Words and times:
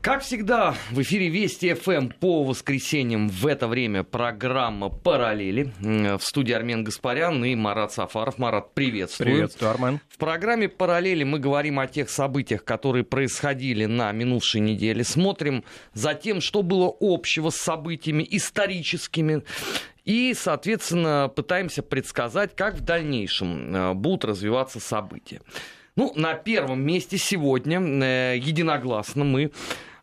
Как 0.00 0.22
всегда, 0.22 0.76
в 0.92 1.02
эфире 1.02 1.28
Вести 1.28 1.74
ФМ 1.74 2.10
по 2.20 2.44
воскресеньям 2.44 3.28
в 3.28 3.46
это 3.48 3.66
время 3.66 4.04
программа 4.04 4.90
«Параллели». 4.90 5.72
В 5.80 6.20
студии 6.20 6.52
Армен 6.52 6.84
Гаспарян 6.84 7.44
и 7.44 7.56
Марат 7.56 7.92
Сафаров. 7.92 8.38
Марат, 8.38 8.74
приветствую. 8.74 9.32
Приветствую, 9.32 9.70
Армен. 9.72 10.00
В 10.08 10.16
программе 10.16 10.68
«Параллели» 10.68 11.24
мы 11.24 11.40
говорим 11.40 11.80
о 11.80 11.88
тех 11.88 12.10
событиях, 12.10 12.64
которые 12.64 13.02
происходили 13.02 13.86
на 13.86 14.12
минувшей 14.12 14.60
неделе. 14.60 15.02
Смотрим 15.02 15.64
за 15.94 16.14
тем, 16.14 16.40
что 16.40 16.62
было 16.62 16.94
общего 17.00 17.50
с 17.50 17.56
событиями 17.56 18.26
историческими. 18.30 19.42
И, 20.04 20.32
соответственно, 20.32 21.30
пытаемся 21.34 21.82
предсказать, 21.82 22.54
как 22.54 22.76
в 22.76 22.80
дальнейшем 22.82 23.74
э, 23.74 23.94
будут 23.94 24.24
развиваться 24.24 24.78
события. 24.78 25.40
Ну, 25.96 26.12
на 26.14 26.34
первом 26.34 26.80
месте 26.80 27.18
сегодня 27.18 27.80
э, 27.80 28.38
единогласно 28.38 29.24
мы 29.24 29.50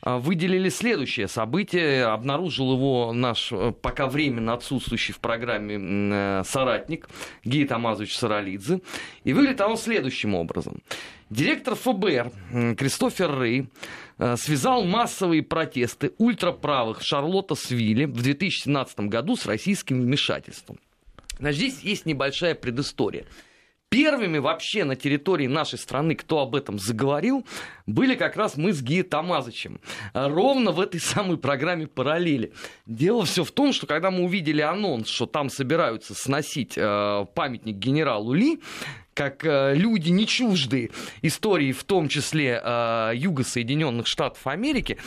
выделили 0.05 0.69
следующее 0.69 1.27
событие. 1.27 2.05
Обнаружил 2.05 2.73
его 2.73 3.11
наш 3.11 3.51
э, 3.51 3.73
пока 3.81 4.07
временно 4.07 4.53
отсутствующий 4.53 5.13
в 5.13 5.19
программе 5.19 5.77
э, 5.79 6.43
соратник 6.45 7.09
Гия 7.43 7.67
Тамазович 7.67 8.15
Саралидзе. 8.15 8.81
И 9.23 9.33
выглядит 9.33 9.61
оно 9.61 9.75
следующим 9.75 10.35
образом. 10.35 10.81
Директор 11.31 11.73
ФБР 11.73 12.31
Кристофер 12.77 13.41
Рей 13.41 13.67
э, 14.19 14.35
связал 14.37 14.85
массовые 14.85 15.41
протесты 15.41 16.13
ультраправых 16.19 17.01
Шарлотта 17.01 17.55
Свилли 17.55 18.05
в 18.05 18.21
2017 18.21 18.99
году 19.01 19.35
с 19.35 19.47
российским 19.47 20.01
вмешательством. 20.01 20.77
Значит, 21.39 21.57
здесь 21.57 21.79
есть 21.81 22.05
небольшая 22.05 22.53
предыстория. 22.55 23.25
Первыми 23.95 24.39
вообще 24.39 24.83
на 24.83 24.97
территории 24.97 25.47
нашей 25.47 25.79
страны, 25.79 26.15
кто 26.15 26.39
об 26.39 26.53
этом 26.53 26.79
заговорил, 26.79 27.47
были 27.85 28.15
как 28.15 28.35
раз 28.35 28.57
мы 28.57 28.73
с 28.73 28.81
Гией 28.81 29.03
Тамазычем. 29.03 29.79
Ровно 30.13 30.73
в 30.73 30.81
этой 30.81 30.99
самой 30.99 31.37
программе 31.37 31.87
«Параллели». 31.87 32.51
Дело 32.85 33.23
все 33.23 33.45
в 33.45 33.51
том, 33.51 33.71
что 33.71 33.87
когда 33.87 34.11
мы 34.11 34.25
увидели 34.25 34.59
анонс, 34.59 35.07
что 35.07 35.27
там 35.27 35.49
собираются 35.49 36.13
сносить 36.13 36.73
э, 36.75 37.25
памятник 37.35 37.77
генералу 37.77 38.33
Ли, 38.33 38.59
как 39.13 39.45
э, 39.45 39.73
люди 39.75 40.09
не 40.09 40.27
чужды 40.27 40.91
истории, 41.21 41.71
в 41.71 41.85
том 41.85 42.09
числе 42.09 42.61
э, 42.61 43.11
Юга 43.15 43.45
Соединенных 43.45 44.07
Штатов 44.07 44.45
Америки, 44.45 44.97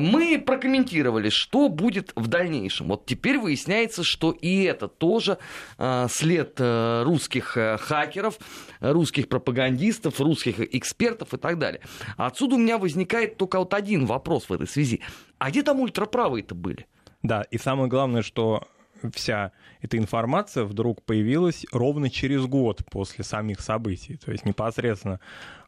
мы 0.00 0.38
прокомментировали, 0.38 1.28
что 1.28 1.68
будет 1.68 2.12
в 2.16 2.26
дальнейшем. 2.28 2.88
Вот 2.88 3.06
теперь 3.06 3.38
выясняется, 3.38 4.02
что 4.04 4.30
и 4.30 4.62
это 4.62 4.88
тоже 4.88 5.38
э, 5.78 6.06
след 6.10 6.54
э, 6.58 7.02
русских 7.04 7.56
э, 7.56 7.78
хакеров, 7.78 8.38
русских 8.80 9.28
пропагандистов, 9.28 10.20
русских 10.20 10.60
экспертов 10.60 11.34
и 11.34 11.36
так 11.36 11.58
далее. 11.58 11.80
Отсюда 12.16 12.56
у 12.56 12.58
меня 12.58 12.78
возникает 12.78 13.36
только 13.36 13.58
вот 13.58 13.74
один 13.74 14.06
вопрос 14.06 14.48
в 14.48 14.52
этой 14.52 14.66
связи. 14.66 15.00
А 15.38 15.50
где 15.50 15.62
там 15.62 15.80
ультраправые-то 15.80 16.54
были? 16.54 16.86
Да, 17.22 17.42
и 17.50 17.58
самое 17.58 17.88
главное, 17.88 18.22
что 18.22 18.68
вся 19.12 19.52
эта 19.80 19.98
информация 19.98 20.64
вдруг 20.64 21.02
появилась 21.02 21.66
ровно 21.72 22.10
через 22.10 22.46
год 22.46 22.82
после 22.90 23.24
самих 23.24 23.60
событий. 23.60 24.16
То 24.16 24.32
есть 24.32 24.44
непосредственно 24.44 25.20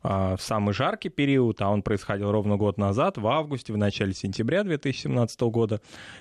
э, 0.03 0.37
в 0.37 0.41
самый 0.41 0.73
жаркий 0.75 1.09
период, 1.09 1.61
а 1.61 1.70
он 1.70 1.83
происходил 1.83 2.31
ровно 2.31 2.56
год 2.56 2.78
назад, 2.78 3.19
в 3.19 3.27
августе, 3.27 3.73
в 3.73 3.77
начале 3.77 4.15
сентября 4.15 4.62
2017 4.65 5.41
года, 5.43 5.81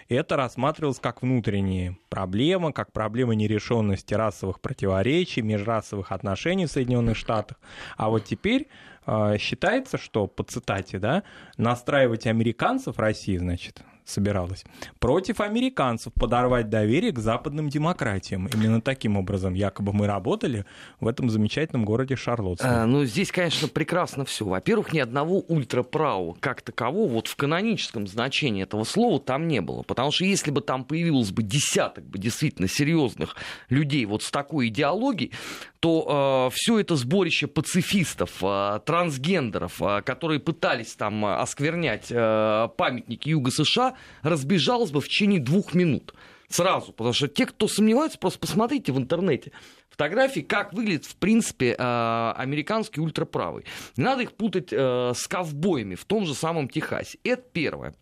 это 0.09 0.35
рассматривалось 0.35 0.99
как 0.99 1.21
внутренняя 1.21 1.97
проблема, 2.09 2.71
как 2.71 2.91
проблема 2.91 3.35
нерешенности 3.35 4.13
расовых 4.13 4.59
противоречий, 4.59 5.41
межрасовых 5.41 6.11
отношений 6.11 6.65
в 6.65 6.71
Соединенных 6.71 7.17
Штатах. 7.17 7.57
А 7.97 8.09
вот 8.09 8.25
теперь 8.25 8.67
э, 9.05 9.37
считается, 9.39 9.97
что, 9.97 10.27
по 10.27 10.43
цитате, 10.43 10.99
да, 10.99 11.23
настраивать 11.57 12.27
американцев 12.27 12.99
России, 12.99 13.37
значит, 13.37 13.83
собиралась, 14.05 14.63
против 14.99 15.41
американцев 15.41 16.13
подорвать 16.13 16.69
доверие 16.69 17.11
к 17.11 17.19
западным 17.19 17.69
демократиям. 17.69 18.47
Именно 18.47 18.81
таким 18.81 19.17
образом 19.17 19.53
якобы 19.53 19.93
мы 19.93 20.07
работали 20.07 20.65
в 20.99 21.07
этом 21.07 21.29
замечательном 21.29 21.85
городе 21.85 22.15
Шарлоттсвилл. 22.15 22.71
А, 22.71 22.85
ну, 22.85 23.03
здесь, 23.05 23.31
конечно, 23.31 23.67
прекрасно 23.67 24.25
все. 24.25 24.45
Во-первых, 24.45 24.93
ни 24.93 24.99
одного 24.99 25.39
ультраправого 25.39 26.35
как 26.39 26.61
такового, 26.61 27.11
вот 27.11 27.27
в 27.27 27.35
каноническом 27.35 28.07
значении 28.07 28.63
этого 28.63 28.83
слова 28.83 29.19
там 29.19 29.47
не 29.47 29.61
было. 29.61 29.81
Потому 29.81 30.11
что 30.11 30.25
если 30.25 30.51
бы 30.51 30.61
там 30.61 30.85
появилось 30.85 31.31
бы 31.31 31.43
десяток 31.43 32.05
бы 32.05 32.19
действительно 32.19 32.67
серьезных 32.67 33.35
людей 33.69 34.05
вот 34.05 34.23
с 34.23 34.31
такой 34.31 34.67
идеологией, 34.67 35.31
то 35.79 36.49
э, 36.49 36.55
все 36.55 36.79
это 36.79 36.95
сборище 36.95 37.47
пацифистов, 37.47 38.31
э, 38.41 38.79
трансгендеров, 38.85 39.81
э, 39.81 40.01
которые 40.01 40.39
пытались 40.39 40.95
там 40.95 41.25
осквернять 41.25 42.07
э, 42.09 42.69
памятники 42.75 43.29
Юга 43.29 43.51
США, 43.51 43.94
разбежалось 44.21 44.91
бы 44.91 45.01
в 45.01 45.07
течение 45.07 45.39
двух 45.39 45.73
минут. 45.73 46.13
Сразу, 46.47 46.93
потому 46.93 47.13
что 47.13 47.27
те, 47.27 47.45
кто 47.45 47.67
сомневается, 47.67 48.19
просто 48.19 48.39
посмотрите 48.39 48.91
в 48.91 48.97
интернете 48.97 49.51
фотографии, 49.89 50.41
как 50.41 50.73
выглядит, 50.73 51.05
в 51.05 51.15
принципе, 51.15 51.75
э, 51.77 52.33
американский 52.35 53.01
ультраправый. 53.01 53.65
Не 53.97 54.03
надо 54.03 54.23
их 54.23 54.33
путать 54.33 54.71
э, 54.71 55.13
с 55.15 55.27
ковбоями 55.27 55.95
в 55.95 56.05
том 56.05 56.25
же 56.25 56.35
самом 56.35 56.69
Техасе. 56.69 57.17
Это 57.23 57.43
первое. 57.51 57.95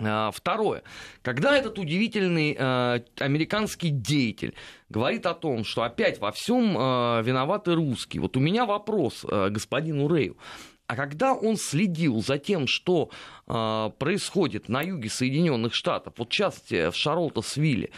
А, 0.00 0.32
второе. 0.32 0.82
Когда 1.22 1.56
этот 1.56 1.78
удивительный 1.78 2.56
э, 2.58 3.00
американский 3.20 3.90
деятель 3.90 4.54
говорит 4.88 5.24
о 5.26 5.34
том, 5.34 5.64
что 5.64 5.82
опять 5.82 6.18
во 6.18 6.32
всем 6.32 6.76
э, 6.76 7.22
виноваты 7.22 7.74
русские, 7.74 8.20
вот 8.20 8.36
у 8.36 8.40
меня 8.40 8.66
вопрос 8.66 9.24
э, 9.24 9.50
господину 9.50 10.08
Рэю. 10.08 10.36
А 10.86 10.96
когда 10.96 11.32
он 11.32 11.56
следил 11.56 12.22
за 12.22 12.38
тем, 12.38 12.66
что 12.66 13.10
э, 13.46 13.90
происходит 13.98 14.68
на 14.68 14.82
юге 14.82 15.08
Соединенных 15.08 15.74
Штатов, 15.74 16.14
вот 16.18 16.28
в 16.28 16.32
частности 16.32 16.90
в 16.90 16.96
Шарлоттсвилле, 16.96 17.90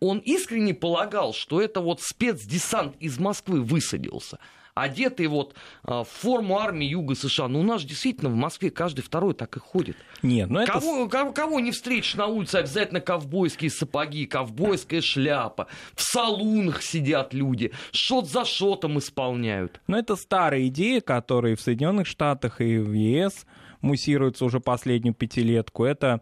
он 0.00 0.18
искренне 0.18 0.74
полагал, 0.74 1.32
что 1.32 1.60
это 1.60 1.80
вот 1.80 2.00
спецдесант 2.00 2.96
из 3.00 3.18
Москвы 3.18 3.62
высадился– 3.62 4.38
одетые 4.74 5.28
вот 5.28 5.54
а, 5.82 6.04
в 6.04 6.08
форму 6.08 6.58
армии 6.58 6.86
Юга 6.86 7.14
США. 7.14 7.48
Ну, 7.48 7.60
у 7.60 7.62
нас 7.62 7.84
действительно 7.84 8.30
в 8.30 8.34
Москве 8.34 8.70
каждый 8.70 9.02
второй 9.02 9.34
так 9.34 9.56
и 9.56 9.60
ходит. 9.60 9.96
Нет, 10.22 10.50
ну 10.50 10.60
это... 10.60 10.72
Кого, 10.72 11.08
кого, 11.08 11.32
кого 11.32 11.60
не 11.60 11.70
встретишь 11.70 12.14
на 12.14 12.26
улице, 12.26 12.56
обязательно 12.56 13.00
ковбойские 13.00 13.70
сапоги, 13.70 14.26
ковбойская 14.26 15.00
шляпа. 15.00 15.68
В 15.94 16.02
салунах 16.02 16.82
сидят 16.82 17.32
люди, 17.32 17.72
шот 17.92 18.28
за 18.28 18.44
шотом 18.44 18.98
исполняют. 18.98 19.80
Но 19.86 19.98
это 19.98 20.16
старая 20.16 20.66
идея, 20.66 21.00
которая 21.00 21.56
в 21.56 21.60
Соединенных 21.60 22.06
Штатах 22.06 22.60
и 22.60 22.78
в 22.78 22.92
ЕС 22.92 23.46
муссируется 23.80 24.44
уже 24.44 24.60
последнюю 24.60 25.14
пятилетку. 25.14 25.84
Это 25.84 26.20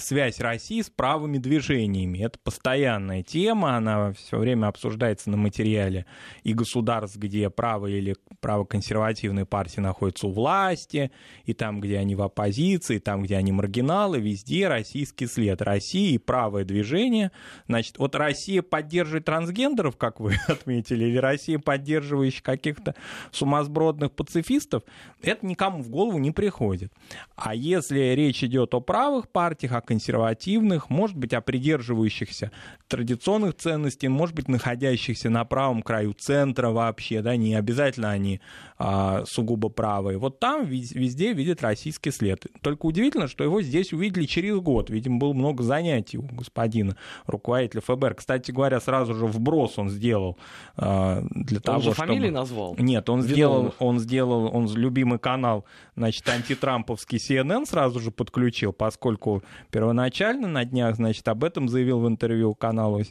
связь 0.00 0.40
России 0.40 0.80
с 0.80 0.90
правыми 0.90 1.38
движениями. 1.38 2.18
Это 2.18 2.38
постоянная 2.38 3.22
тема, 3.22 3.76
она 3.76 4.12
все 4.12 4.38
время 4.38 4.68
обсуждается 4.68 5.28
на 5.30 5.36
материале 5.36 6.06
и 6.44 6.54
государств, 6.54 7.16
где 7.16 7.50
правые 7.50 7.98
или 7.98 8.16
правоконсервативные 8.40 9.44
партии 9.44 9.80
находятся 9.80 10.28
у 10.28 10.30
власти, 10.30 11.10
и 11.44 11.52
там, 11.52 11.80
где 11.80 11.98
они 11.98 12.14
в 12.14 12.22
оппозиции, 12.22 12.98
там, 12.98 13.22
где 13.22 13.36
они 13.36 13.50
маргиналы, 13.50 14.20
везде 14.20 14.68
российский 14.68 15.26
след. 15.26 15.60
Россия 15.62 16.14
и 16.14 16.18
правое 16.18 16.64
движение. 16.64 17.32
Значит, 17.66 17.98
вот 17.98 18.14
Россия 18.14 18.62
поддерживает 18.62 19.24
трансгендеров, 19.24 19.96
как 19.96 20.20
вы 20.20 20.36
отметили, 20.46 21.06
или 21.06 21.18
Россия 21.18 21.58
поддерживающая 21.58 22.42
каких-то 22.42 22.94
сумасбродных 23.32 24.12
пацифистов, 24.12 24.84
это 25.22 25.44
никому 25.44 25.82
в 25.82 25.90
голову 25.90 26.18
не 26.18 26.30
приходит. 26.30 26.92
А 27.34 27.54
если 27.54 28.14
речь 28.14 28.44
идет 28.44 28.74
о 28.74 28.80
правых 28.80 29.28
партиях, 29.28 29.55
партиях, 29.56 29.72
о 29.72 29.80
консервативных, 29.80 30.90
может 30.90 31.16
быть, 31.16 31.32
о 31.32 31.40
придерживающихся 31.40 32.50
традиционных 32.88 33.56
ценностей, 33.56 34.08
может 34.08 34.34
быть, 34.34 34.48
находящихся 34.48 35.30
на 35.30 35.44
правом 35.44 35.82
краю 35.82 36.12
центра 36.12 36.68
вообще, 36.68 37.22
да, 37.22 37.36
не 37.36 37.54
обязательно 37.54 38.10
они 38.10 38.40
а, 38.78 39.24
сугубо 39.26 39.70
правые. 39.70 40.18
Вот 40.18 40.40
там 40.40 40.66
везде 40.66 41.32
видят 41.32 41.62
российский 41.62 42.10
след. 42.10 42.46
Только 42.60 42.86
удивительно, 42.86 43.28
что 43.28 43.44
его 43.44 43.62
здесь 43.62 43.92
увидели 43.92 44.26
через 44.26 44.56
год. 44.58 44.90
Видимо, 44.90 45.18
было 45.18 45.32
много 45.32 45.62
занятий 45.62 46.18
у 46.18 46.22
господина 46.22 46.96
руководителя 47.26 47.80
ФБР. 47.80 48.14
Кстати 48.14 48.50
говоря, 48.50 48.80
сразу 48.80 49.14
же 49.14 49.26
вброс 49.26 49.78
он 49.78 49.88
сделал 49.88 50.36
а, 50.76 51.22
для 51.30 51.56
он 51.58 51.62
того, 51.62 51.78
же 51.80 51.92
чтобы... 51.92 52.08
фамилии 52.08 52.30
назвал? 52.30 52.76
Нет, 52.78 53.08
он 53.08 53.22
сделал, 53.22 53.74
он 53.78 53.98
сделал, 53.98 54.54
он 54.54 54.68
любимый 54.76 55.18
канал, 55.18 55.64
значит, 55.96 56.28
антитрамповский 56.28 57.16
CNN 57.16 57.64
сразу 57.64 58.00
же 58.00 58.10
подключил, 58.10 58.74
поскольку 58.74 59.42
первоначально 59.70 60.48
на 60.48 60.64
днях, 60.64 60.96
значит, 60.96 61.26
об 61.28 61.44
этом 61.44 61.68
заявил 61.68 62.00
в 62.00 62.08
интервью 62.08 62.54
каналу 62.54 63.02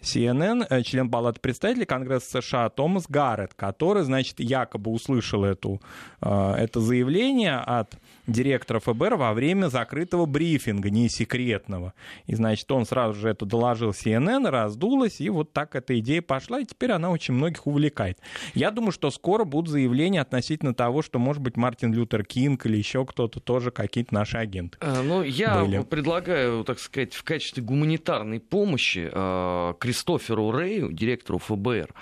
CNN 0.00 0.66
э, 0.68 0.82
член 0.82 1.10
Палаты 1.10 1.40
представителей 1.40 1.86
Конгресса 1.86 2.40
США 2.40 2.68
Томас 2.68 3.06
Гаррет, 3.08 3.54
который, 3.54 4.04
значит, 4.04 4.40
якобы 4.40 4.90
услышал 4.90 5.44
эту, 5.44 5.80
э, 6.20 6.54
это 6.58 6.80
заявление 6.80 7.56
от 7.56 7.96
директора 8.28 8.78
ФБР 8.78 9.16
во 9.16 9.32
время 9.32 9.68
закрытого 9.68 10.26
брифинга, 10.26 10.90
не 10.90 11.08
секретного. 11.08 11.94
И, 12.26 12.34
значит, 12.34 12.70
он 12.70 12.86
сразу 12.86 13.18
же 13.18 13.28
это 13.28 13.46
доложил 13.46 13.90
CNN, 13.90 14.48
раздулась, 14.48 15.20
и 15.20 15.28
вот 15.30 15.52
так 15.52 15.74
эта 15.74 15.98
идея 15.98 16.22
пошла, 16.22 16.60
и 16.60 16.64
теперь 16.64 16.92
она 16.92 17.10
очень 17.10 17.34
многих 17.34 17.66
увлекает. 17.66 18.18
Я 18.54 18.70
думаю, 18.70 18.92
что 18.92 19.10
скоро 19.10 19.44
будут 19.44 19.70
заявления 19.70 20.20
относительно 20.20 20.74
того, 20.74 21.02
что, 21.02 21.18
может 21.18 21.42
быть, 21.42 21.56
Мартин 21.56 21.92
Лютер 21.92 22.24
Кинг 22.24 22.66
или 22.66 22.76
еще 22.76 23.04
кто-то 23.04 23.40
тоже 23.40 23.70
какие-то 23.70 24.14
наши 24.14 24.36
агенты. 24.36 24.78
А, 24.80 25.02
ну, 25.02 25.22
я 25.22 25.64
были. 25.64 25.82
предлагаю, 25.82 26.64
так 26.64 26.78
сказать, 26.78 27.14
в 27.14 27.24
качестве 27.24 27.62
гуманитарной 27.62 28.40
помощи 28.40 29.08
э, 29.10 29.74
Кристоферу 29.80 30.50
Рэю, 30.50 30.92
директору 30.92 31.38
ФБР, 31.38 31.94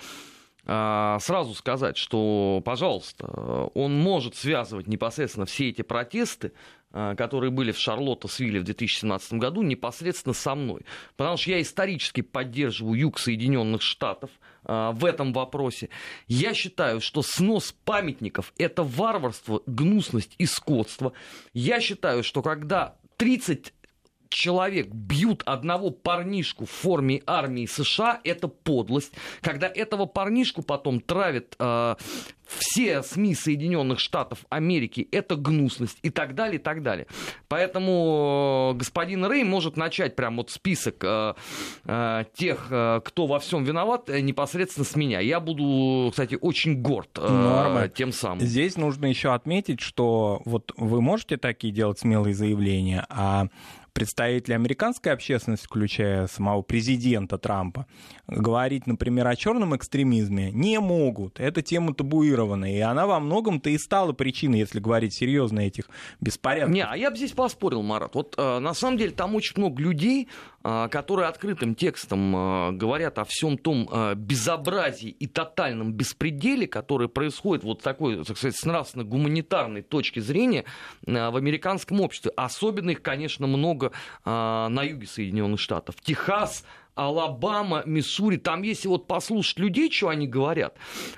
сразу 0.67 1.53
сказать, 1.53 1.95
что, 1.95 2.61
пожалуйста, 2.65 3.25
он 3.73 3.97
может 3.97 4.35
связывать 4.35 4.87
непосредственно 4.87 5.45
все 5.45 5.69
эти 5.69 5.81
протесты, 5.81 6.51
а, 6.93 7.15
которые 7.15 7.51
были 7.51 7.71
в 7.71 7.77
Шарлоттесвилле 7.77 8.61
в 8.61 8.63
2017 8.63 9.33
году, 9.33 9.61
непосредственно 9.61 10.33
со 10.33 10.55
мной. 10.55 10.81
Потому 11.17 11.35
что 11.37 11.51
я 11.51 11.61
исторически 11.61 12.21
поддерживаю 12.21 12.97
юг 12.97 13.19
Соединенных 13.19 13.81
Штатов 13.81 14.29
а, 14.63 14.93
в 14.93 15.03
этом 15.03 15.33
вопросе. 15.33 15.89
Я 16.27 16.53
считаю, 16.53 17.01
что 17.01 17.21
снос 17.21 17.75
памятников– 17.83 18.53
это 18.57 18.83
варварство, 18.83 19.61
гнусность 19.65 20.33
и 20.37 20.45
скотство. 20.45 21.11
Я 21.53 21.81
считаю, 21.81 22.23
что 22.23 22.41
когда 22.41 22.95
30 23.17 23.73
человек 24.29 24.87
бьют 24.87 25.43
одного 25.45 25.91
парнишку 25.91 26.65
в 26.65 26.71
форме 26.71 27.21
армии 27.25 27.65
США, 27.65 28.19
это 28.23 28.47
подлость. 28.47 29.13
Когда 29.41 29.67
этого 29.67 30.05
парнишку 30.05 30.61
потом 30.61 30.99
травят 30.99 31.55
э, 31.59 31.95
все 32.45 33.03
СМИ 33.03 33.35
Соединенных 33.35 33.99
Штатов 33.99 34.45
Америки, 34.49 35.07
это 35.11 35.35
гнусность 35.35 35.99
и 36.01 36.09
так 36.09 36.35
далее, 36.35 36.59
и 36.59 36.61
так 36.61 36.81
далее. 36.81 37.07
Поэтому 37.47 38.71
э, 38.73 38.77
господин 38.77 39.29
Рей 39.29 39.43
может 39.43 39.77
начать 39.77 40.15
прям 40.15 40.37
вот 40.37 40.49
список 40.49 41.03
э, 41.03 41.33
э, 41.85 42.23
тех, 42.33 42.67
э, 42.69 43.01
кто 43.03 43.27
во 43.27 43.39
всем 43.39 43.63
виноват, 43.63 44.09
э, 44.09 44.21
непосредственно 44.21 44.85
с 44.85 44.95
меня. 44.95 45.19
Я 45.19 45.39
буду, 45.39 46.09
кстати, 46.11 46.37
очень 46.39 46.81
горд 46.81 47.09
э, 47.17 47.27
Норма. 47.27 47.87
тем 47.89 48.11
самым. 48.11 48.39
Здесь 48.41 48.77
нужно 48.77 49.05
еще 49.07 49.33
отметить, 49.33 49.81
что 49.81 50.41
вот 50.45 50.71
вы 50.77 51.01
можете 51.01 51.37
такие 51.37 51.73
делать 51.73 51.99
смелые 51.99 52.33
заявления, 52.33 53.05
а 53.09 53.47
представители 53.97 54.53
американской 54.53 55.11
общественности, 55.11 55.65
включая 55.65 56.27
самого 56.27 56.61
президента 56.61 57.39
Трампа, 57.39 57.87
говорить, 58.27 58.85
например, 58.85 59.25
о 59.25 59.35
черном 59.35 59.75
экстремизме 59.75 60.51
не 60.51 60.79
могут. 60.79 61.39
Эта 61.39 61.63
тема 61.63 61.95
табуирована, 61.95 62.71
и 62.71 62.79
она 62.79 63.07
во 63.07 63.19
многом-то 63.19 63.71
и 63.71 63.77
стала 63.79 64.13
причиной, 64.13 64.59
если 64.59 64.79
говорить 64.79 65.15
серьезно, 65.15 65.61
этих 65.61 65.85
беспорядков. 66.21 66.75
Не, 66.75 66.83
а 66.83 66.95
я 66.95 67.09
бы 67.09 67.17
здесь 67.17 67.31
поспорил, 67.31 67.81
Марат. 67.81 68.13
Вот 68.13 68.35
э, 68.37 68.59
на 68.59 68.75
самом 68.75 68.99
деле 68.99 69.13
там 69.13 69.33
очень 69.33 69.53
много 69.57 69.81
людей, 69.81 70.27
которые 70.89 71.27
открытым 71.27 71.75
текстом 71.75 72.35
э, 72.35 72.71
говорят 72.73 73.19
о 73.19 73.23
всем 73.25 73.57
том 73.57 73.87
э, 73.91 74.15
безобразии 74.15 75.09
и 75.09 75.27
тотальном 75.27 75.93
беспределе, 75.93 76.67
который 76.67 77.07
происходит 77.07 77.63
вот 77.63 77.81
такой, 77.81 78.23
так 78.25 78.37
сказать, 78.37 78.55
с 78.55 78.65
нравственно-гуманитарной 78.65 79.81
точки 79.81 80.19
зрения 80.19 80.65
э, 81.05 81.29
в 81.29 81.35
американском 81.35 82.01
обществе. 82.01 82.31
Особенно 82.35 82.89
их, 82.91 83.01
конечно, 83.01 83.47
много 83.47 83.91
на 84.25 84.83
юге 84.83 85.07
Соединенных 85.07 85.59
Штатов. 85.59 85.95
Техас, 86.01 86.65
Алабама, 86.97 87.83
Миссури, 87.85 88.37
там 88.37 88.63
если 88.63 88.87
вот 88.87 89.07
послушать 89.07 89.59
людей, 89.59 89.91
что 89.91 90.09
они 90.09 90.27
говорят, 90.27 90.75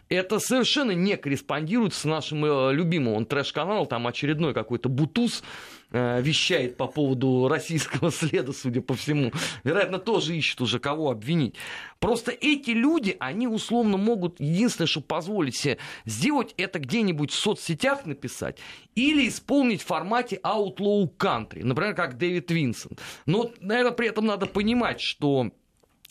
это 0.09 0.39
совершенно 0.39 0.91
не 0.91 1.15
корреспондирует 1.15 1.93
с 1.93 2.03
нашим 2.03 2.45
э, 2.45 2.73
любимым, 2.73 3.13
он 3.13 3.25
трэш-канал, 3.25 3.85
там 3.87 4.05
очередной 4.05 4.53
какой-то 4.53 4.89
бутуз, 4.89 5.41
Э, 5.41 5.78
вещает 5.91 6.77
по 6.77 6.87
поводу 6.87 7.47
российского 7.47 8.11
следа, 8.11 8.53
судя 8.53 8.81
по 8.81 8.93
всему. 8.93 9.31
Вероятно, 9.63 9.99
тоже 9.99 10.35
ищет 10.35 10.61
уже 10.61 10.79
кого 10.79 11.09
обвинить. 11.09 11.55
Просто 11.99 12.31
эти 12.31 12.71
люди, 12.71 13.17
они 13.19 13.47
условно 13.47 13.97
могут, 13.97 14.39
единственное, 14.39 14.87
что 14.87 15.01
позволить 15.01 15.57
себе 15.57 15.77
сделать, 16.05 16.53
это 16.57 16.79
где-нибудь 16.79 17.31
в 17.31 17.35
соцсетях 17.35 18.05
написать 18.05 18.57
или 18.95 19.27
исполнить 19.27 19.81
в 19.81 19.85
формате 19.85 20.39
Outlaw 20.43 21.09
Country, 21.17 21.63
например, 21.63 21.95
как 21.95 22.17
Дэвид 22.17 22.51
Винсент. 22.51 22.99
Но, 23.25 23.51
наверное, 23.59 23.91
при 23.91 24.07
этом 24.07 24.25
надо 24.25 24.45
понимать, 24.45 25.01
что 25.01 25.51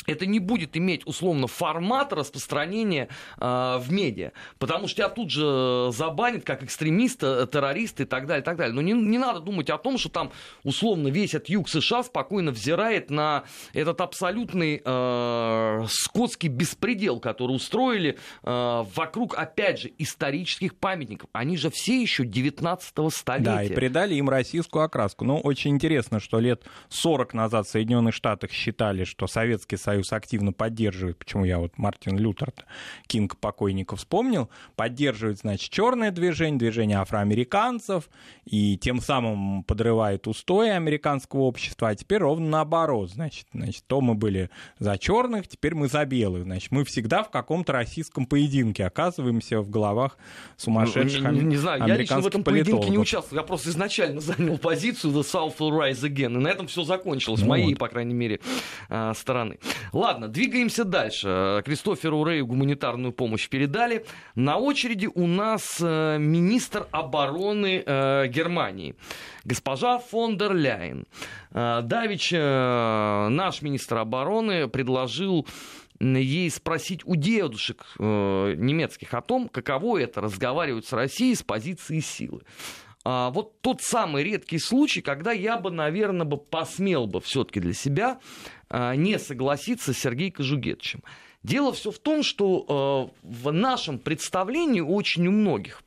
это 0.08 0.26
не 0.26 0.38
будет 0.38 0.76
иметь 0.76 1.06
условно 1.06 1.46
формат 1.46 2.12
распространения 2.12 3.08
э, 3.38 3.78
в 3.78 3.86
медиа, 3.90 4.32
потому 4.58 4.88
что 4.88 4.96
тебя 4.96 5.08
тут 5.08 5.30
же 5.30 5.90
забанят 5.92 6.44
как 6.44 6.62
экстремиста, 6.62 7.46
террориста 7.46 8.02
и 8.02 8.06
так 8.06 8.26
далее, 8.26 8.42
и 8.42 8.44
так 8.44 8.56
далее. 8.56 8.74
Но 8.74 8.80
не, 8.80 8.92
не 8.92 9.18
надо 9.18 9.40
думать 9.40 9.70
о 9.70 9.78
том, 9.78 9.98
что 9.98 10.08
там 10.08 10.32
условно 10.64 11.08
весь 11.08 11.34
от 11.34 11.48
юг 11.48 11.68
США 11.68 12.02
спокойно 12.02 12.50
взирает 12.50 13.10
на 13.10 13.44
этот 13.74 14.00
абсолютный 14.00 14.80
э, 14.84 15.86
скотский 15.88 16.48
беспредел, 16.48 17.20
который 17.20 17.52
устроили 17.52 18.18
э, 18.42 18.84
вокруг, 18.94 19.36
опять 19.36 19.80
же, 19.80 19.92
исторических 19.98 20.74
памятников. 20.74 21.28
Они 21.32 21.56
же 21.56 21.70
все 21.70 22.00
еще 22.00 22.24
19 22.24 23.12
столетия. 23.12 23.44
Да, 23.44 23.62
и 23.62 23.74
придали 23.74 24.14
им 24.14 24.30
российскую 24.30 24.84
окраску. 24.84 25.24
Но 25.24 25.38
очень 25.38 25.72
интересно, 25.72 26.18
что 26.18 26.40
лет 26.40 26.62
40 26.88 27.34
назад 27.34 27.66
в 27.66 27.70
Соединенных 27.70 28.14
Штатах 28.14 28.50
считали, 28.52 29.04
что 29.04 29.26
Советский 29.26 29.76
Союз 29.76 29.97
Союз 29.98 30.12
активно 30.12 30.52
поддерживает, 30.52 31.18
почему 31.18 31.44
я 31.44 31.58
вот 31.58 31.76
Мартин 31.76 32.16
Лютер 32.16 32.52
Кинг 33.08 33.36
покойников 33.36 33.98
вспомнил, 33.98 34.48
поддерживает, 34.76 35.38
значит, 35.38 35.70
черное 35.72 36.12
движение, 36.12 36.58
движение 36.58 36.98
афроамериканцев, 36.98 38.08
и 38.44 38.78
тем 38.78 39.00
самым 39.00 39.64
подрывает 39.64 40.28
устои 40.28 40.68
американского 40.68 41.40
общества, 41.40 41.88
а 41.88 41.94
теперь 41.96 42.18
ровно 42.18 42.48
наоборот, 42.48 43.10
значит, 43.10 43.46
значит, 43.52 43.84
то 43.88 44.00
мы 44.00 44.14
были 44.14 44.50
за 44.78 44.96
черных, 44.98 45.48
теперь 45.48 45.74
мы 45.74 45.88
за 45.88 46.04
белых, 46.04 46.44
значит, 46.44 46.70
мы 46.70 46.84
всегда 46.84 47.24
в 47.24 47.30
каком-то 47.30 47.72
российском 47.72 48.24
поединке 48.26 48.86
оказываемся 48.86 49.60
в 49.60 49.68
головах 49.68 50.16
сумасшедших 50.56 51.22
ну, 51.22 51.30
не, 51.32 51.40
не 51.40 51.56
знаю, 51.56 51.84
я 51.86 51.96
лично 51.96 52.20
в 52.20 52.26
этом 52.26 52.44
поединке 52.44 52.88
не 52.88 52.98
участвовал, 52.98 53.42
я 53.42 53.46
просто 53.46 53.70
изначально 53.70 54.20
занял 54.20 54.58
позицию 54.58 55.12
The 55.12 55.22
South 55.22 55.56
will 55.58 55.76
rise 55.76 56.02
again, 56.02 56.34
и 56.34 56.38
на 56.38 56.48
этом 56.48 56.68
все 56.68 56.84
закончилось, 56.84 57.40
ну, 57.40 57.48
моей, 57.48 57.70
вот. 57.70 57.78
по 57.78 57.88
крайней 57.88 58.14
мере, 58.14 58.40
а, 58.88 59.12
стороны. 59.14 59.58
Ладно, 59.92 60.28
двигаемся 60.28 60.84
дальше. 60.84 61.62
Кристоферу 61.64 62.24
Рэю 62.24 62.46
гуманитарную 62.46 63.12
помощь 63.12 63.48
передали. 63.48 64.04
На 64.34 64.56
очереди 64.56 65.08
у 65.12 65.26
нас 65.26 65.78
э, 65.80 66.18
министр 66.18 66.86
обороны 66.90 67.82
э, 67.84 68.26
Германии, 68.28 68.94
госпожа 69.44 69.98
фон 69.98 70.36
дер 70.36 70.54
Ляйен. 70.54 71.06
Э, 71.52 71.80
Давич, 71.82 72.32
наш 72.32 73.62
министр 73.62 73.98
обороны, 73.98 74.68
предложил 74.68 75.46
ей 76.00 76.48
спросить 76.50 77.00
у 77.04 77.16
дедушек 77.16 77.84
немецких 77.98 79.14
о 79.14 79.20
том, 79.20 79.48
каково 79.48 80.00
это 80.00 80.20
разговаривать 80.20 80.86
с 80.86 80.92
Россией 80.92 81.34
с 81.34 81.42
позиции 81.42 81.98
силы. 81.98 82.42
А, 83.10 83.30
вот 83.30 83.62
тот 83.62 83.80
самый 83.80 84.22
редкий 84.22 84.58
случай, 84.58 85.00
когда 85.00 85.32
я 85.32 85.56
бы, 85.56 85.70
наверное, 85.70 86.26
бы 86.26 86.36
посмел 86.36 87.06
бы 87.06 87.22
все-таки 87.22 87.58
для 87.58 87.72
себя 87.72 88.20
а, 88.68 88.94
не 88.96 89.18
согласиться 89.18 89.94
с 89.94 89.98
Сергеем 89.98 90.32
Кожугетовичем. 90.32 91.02
Дело 91.42 91.72
все 91.72 91.90
в 91.90 91.98
том, 91.98 92.22
что 92.22 92.66
а, 92.68 93.10
в 93.22 93.50
нашем 93.50 93.98
представлении 93.98 94.82
очень 94.82 95.26
у 95.26 95.30
многих 95.30 95.82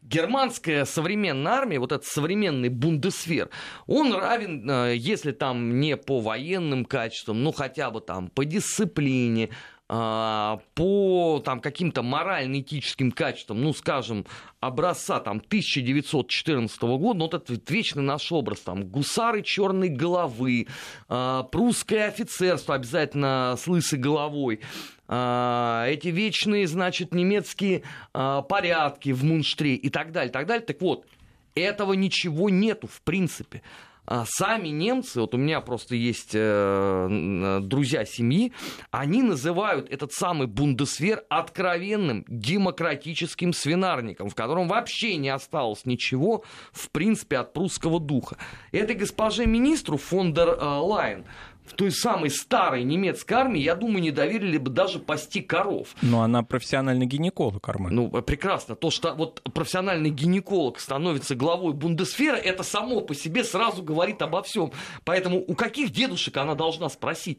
германская 0.00 0.84
современная 0.84 1.52
армия, 1.54 1.80
вот 1.80 1.90
этот 1.90 2.06
современный 2.06 2.68
бундесвер, 2.68 3.50
он 3.88 4.14
равен, 4.14 4.94
если 4.94 5.32
там 5.32 5.80
не 5.80 5.96
по 5.96 6.20
военным 6.20 6.84
качествам, 6.84 7.42
ну 7.42 7.50
хотя 7.50 7.90
бы 7.90 8.00
там 8.00 8.28
по 8.28 8.44
дисциплине, 8.44 9.50
а, 9.50 9.77
по 9.88 11.42
там, 11.44 11.60
каким-то 11.60 12.02
морально-этическим 12.02 13.10
качествам, 13.10 13.62
ну, 13.62 13.72
скажем, 13.72 14.26
образца 14.60 15.18
там, 15.18 15.38
1914 15.38 16.82
года, 16.82 17.18
ну, 17.18 17.24
вот 17.24 17.34
этот 17.34 17.70
вечный 17.70 18.02
наш 18.02 18.30
образ, 18.30 18.60
там, 18.60 18.84
гусары 18.84 19.42
черной 19.42 19.88
головы, 19.88 20.66
а, 21.08 21.44
прусское 21.44 22.06
офицерство 22.06 22.74
обязательно 22.74 23.54
с 23.58 23.66
лысой 23.66 23.98
головой, 23.98 24.60
а, 25.06 25.86
эти 25.88 26.08
вечные, 26.08 26.66
значит, 26.66 27.14
немецкие 27.14 27.82
порядки 28.12 29.10
в 29.12 29.24
Мунштре 29.24 29.74
и 29.74 29.88
так 29.88 30.12
далее, 30.12 30.30
так 30.30 30.46
далее. 30.46 30.66
Так 30.66 30.82
вот, 30.82 31.06
этого 31.54 31.94
ничего 31.94 32.50
нету 32.50 32.88
в 32.88 33.00
принципе. 33.02 33.62
А 34.10 34.24
сами 34.26 34.68
немцы, 34.68 35.20
вот 35.20 35.34
у 35.34 35.36
меня 35.36 35.60
просто 35.60 35.94
есть 35.94 36.30
э, 36.32 37.58
друзья 37.62 38.06
семьи, 38.06 38.54
они 38.90 39.22
называют 39.22 39.90
этот 39.90 40.14
самый 40.14 40.46
бундесвер 40.46 41.24
откровенным 41.28 42.24
демократическим 42.26 43.52
свинарником, 43.52 44.30
в 44.30 44.34
котором 44.34 44.66
вообще 44.66 45.16
не 45.16 45.28
осталось 45.28 45.84
ничего, 45.84 46.42
в 46.72 46.88
принципе, 46.90 47.36
от 47.36 47.52
прусского 47.52 48.00
духа. 48.00 48.38
Этой 48.72 48.96
госпоже 48.96 49.44
министру 49.44 49.98
фон 49.98 50.32
дер 50.32 50.48
э, 50.48 50.64
Лайн 50.64 51.26
в 51.68 51.74
той 51.74 51.90
самой 51.92 52.30
старой 52.30 52.82
немецкой 52.84 53.34
армии, 53.34 53.60
я 53.60 53.74
думаю, 53.74 54.02
не 54.02 54.10
доверили 54.10 54.58
бы 54.58 54.70
даже 54.70 54.98
пасти 54.98 55.40
коров. 55.40 55.88
Но 56.02 56.22
она 56.22 56.42
профессиональный 56.42 57.06
гинеколог, 57.06 57.68
Армен. 57.68 57.94
Ну, 57.94 58.10
прекрасно. 58.22 58.74
То, 58.74 58.90
что 58.90 59.14
вот 59.14 59.42
профессиональный 59.52 60.10
гинеколог 60.10 60.80
становится 60.80 61.34
главой 61.34 61.74
Бундесфера, 61.74 62.36
это 62.36 62.62
само 62.62 63.00
по 63.00 63.14
себе 63.14 63.44
сразу 63.44 63.82
говорит 63.82 64.22
обо 64.22 64.42
всем. 64.42 64.72
Поэтому 65.04 65.44
у 65.46 65.54
каких 65.54 65.90
дедушек 65.90 66.36
она 66.36 66.54
должна 66.54 66.88
спросить? 66.88 67.38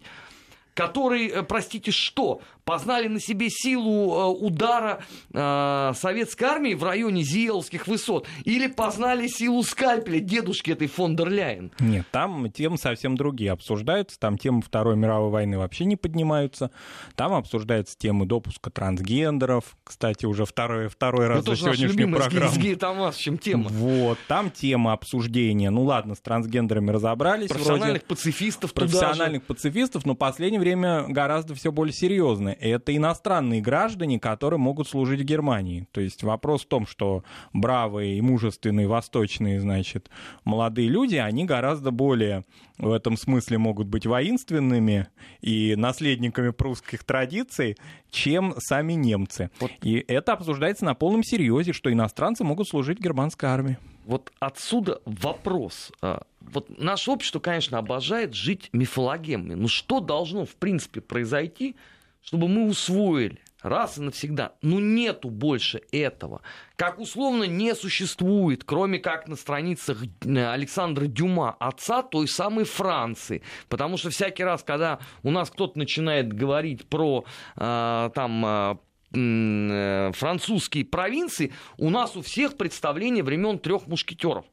Которые, 0.74 1.30
э, 1.30 1.44
простите, 1.44 1.92
что? 1.92 2.42
Познали 2.64 3.08
на 3.08 3.20
себе 3.20 3.50
силу 3.50 4.14
э, 4.14 4.46
удара 4.46 5.04
э, 5.34 5.92
советской 5.96 6.44
армии 6.46 6.74
в 6.74 6.84
районе 6.84 7.24
Зиелских 7.24 7.88
высот? 7.88 8.28
Или 8.46 8.68
познали 8.68 9.28
силу 9.28 9.64
скальпеля 9.64 10.20
дедушки 10.20 10.72
этой 10.72 10.88
фон 10.88 11.16
дер 11.16 11.30
Ляйен? 11.30 11.72
Нет, 11.80 12.06
там 12.12 12.52
темы 12.52 12.78
совсем 12.78 13.18
другие 13.18 13.52
обсуждаются. 13.52 14.20
Там 14.20 14.38
темы 14.38 14.62
Второй 14.62 14.96
мировой 14.96 15.32
войны 15.32 15.58
вообще 15.58 15.86
не 15.86 15.96
поднимаются. 15.96 16.72
Там 17.16 17.34
обсуждаются 17.34 17.98
темы 17.98 18.26
допуска 18.26 18.70
трансгендеров. 18.70 19.76
Кстати, 19.84 20.26
уже 20.26 20.46
второй, 20.46 20.88
второй 20.88 21.28
раз 21.28 21.46
ну, 21.46 21.56
за 21.56 21.62
сегодняшнюю 21.62 22.16
программу. 22.16 22.52
С 22.52 22.78
Томас, 22.78 23.16
чем 23.16 23.38
тема. 23.38 23.70
Вот, 23.70 24.18
там 24.28 24.52
тема 24.52 24.94
обсуждения. 24.94 25.70
Ну 25.70 25.84
ладно, 25.84 26.16
с 26.16 26.20
трансгендерами 26.20 26.92
разобрались. 26.92 27.50
Профессиональных 27.50 28.04
вроде. 28.04 28.06
пацифистов 28.06 28.74
Профессиональных 28.74 29.44
пацифистов, 29.44 30.06
но 30.06 30.16
в 30.16 30.59
последнее 30.60 30.78
время 31.04 31.14
гораздо 31.14 31.56
все 31.56 31.72
более 31.72 31.94
серьезно. 31.94 32.50
Это 32.50 32.96
иностранные 32.96 33.62
граждане, 33.62 34.20
которые 34.20 34.60
могут 34.60 34.88
служить 34.88 35.22
в 35.22 35.24
Германии. 35.24 35.88
То 35.92 36.02
есть 36.02 36.24
вопрос 36.24 36.64
в 36.64 36.68
том, 36.68 36.86
что 36.86 37.24
бравые 37.54 38.18
и 38.18 38.22
мужественные 38.22 38.88
восточные, 38.88 39.60
значит, 39.60 40.10
молодые 40.44 40.90
люди, 40.90 41.16
они 41.16 41.46
гораздо 41.46 41.92
более 41.92 42.44
в 42.78 42.92
этом 42.92 43.18
смысле 43.18 43.58
могут 43.58 43.88
быть 43.88 44.06
воинственными 44.06 45.08
и 45.42 45.76
наследниками 45.76 46.52
прусских 46.52 47.04
традиций, 47.04 47.76
чем 48.10 48.56
сами 48.58 48.94
немцы. 48.94 49.50
Вот. 49.60 49.72
И 49.84 50.04
это 50.08 50.34
обсуждается 50.34 50.86
на 50.86 50.94
полном 50.94 51.24
серьезе, 51.24 51.74
что 51.74 51.92
иностранцы 51.92 52.44
могут 52.44 52.68
служить 52.68 53.00
в 53.00 53.04
германской 53.04 53.50
армии. 53.50 53.78
Вот 54.10 54.32
отсюда 54.40 55.04
вопрос. 55.06 55.92
А, 56.02 56.24
вот 56.42 56.80
наше 56.80 57.12
общество, 57.12 57.40
конечно, 57.40 57.78
обожает 57.78 58.34
жить 58.34 58.70
мифологемами. 58.74 59.54
Но 59.54 59.68
что 59.68 60.00
должно, 60.00 60.46
в 60.46 60.56
принципе, 60.56 61.00
произойти, 61.00 61.76
чтобы 62.24 62.48
мы 62.48 62.68
усвоили 62.68 63.38
раз 63.62 64.00
и 64.00 64.02
навсегда. 64.02 64.54
Ну, 64.64 64.80
нету 64.80 65.30
больше 65.30 65.84
этого. 65.92 66.42
Как 66.76 66.98
условно 66.98 67.44
не 67.44 67.76
существует, 67.76 68.64
кроме 68.64 68.98
как 68.98 69.28
на 69.28 69.36
страницах 69.36 70.04
э, 70.26 70.52
Александра 70.52 71.06
Дюма, 71.06 71.56
отца 71.60 72.02
той 72.02 72.28
самой 72.28 72.66
Франции. 72.66 73.44
Потому 73.68 73.98
что 73.98 74.10
всякий 74.10 74.44
раз, 74.44 74.64
когда 74.64 74.98
у 75.22 75.30
нас 75.30 75.52
кто-то 75.52 75.78
начинает 75.78 76.34
говорить 76.34 76.90
про 76.90 77.26
э, 77.58 78.10
там 78.16 78.46
э 78.46 78.78
французские 79.12 80.86
провинции, 80.86 81.52
у 81.78 81.90
нас 81.90 82.16
у 82.16 82.22
всех 82.22 82.58
представление 82.58 83.24
времен 83.24 83.58
трех 83.60 83.88
мушкетеров. 83.88 84.46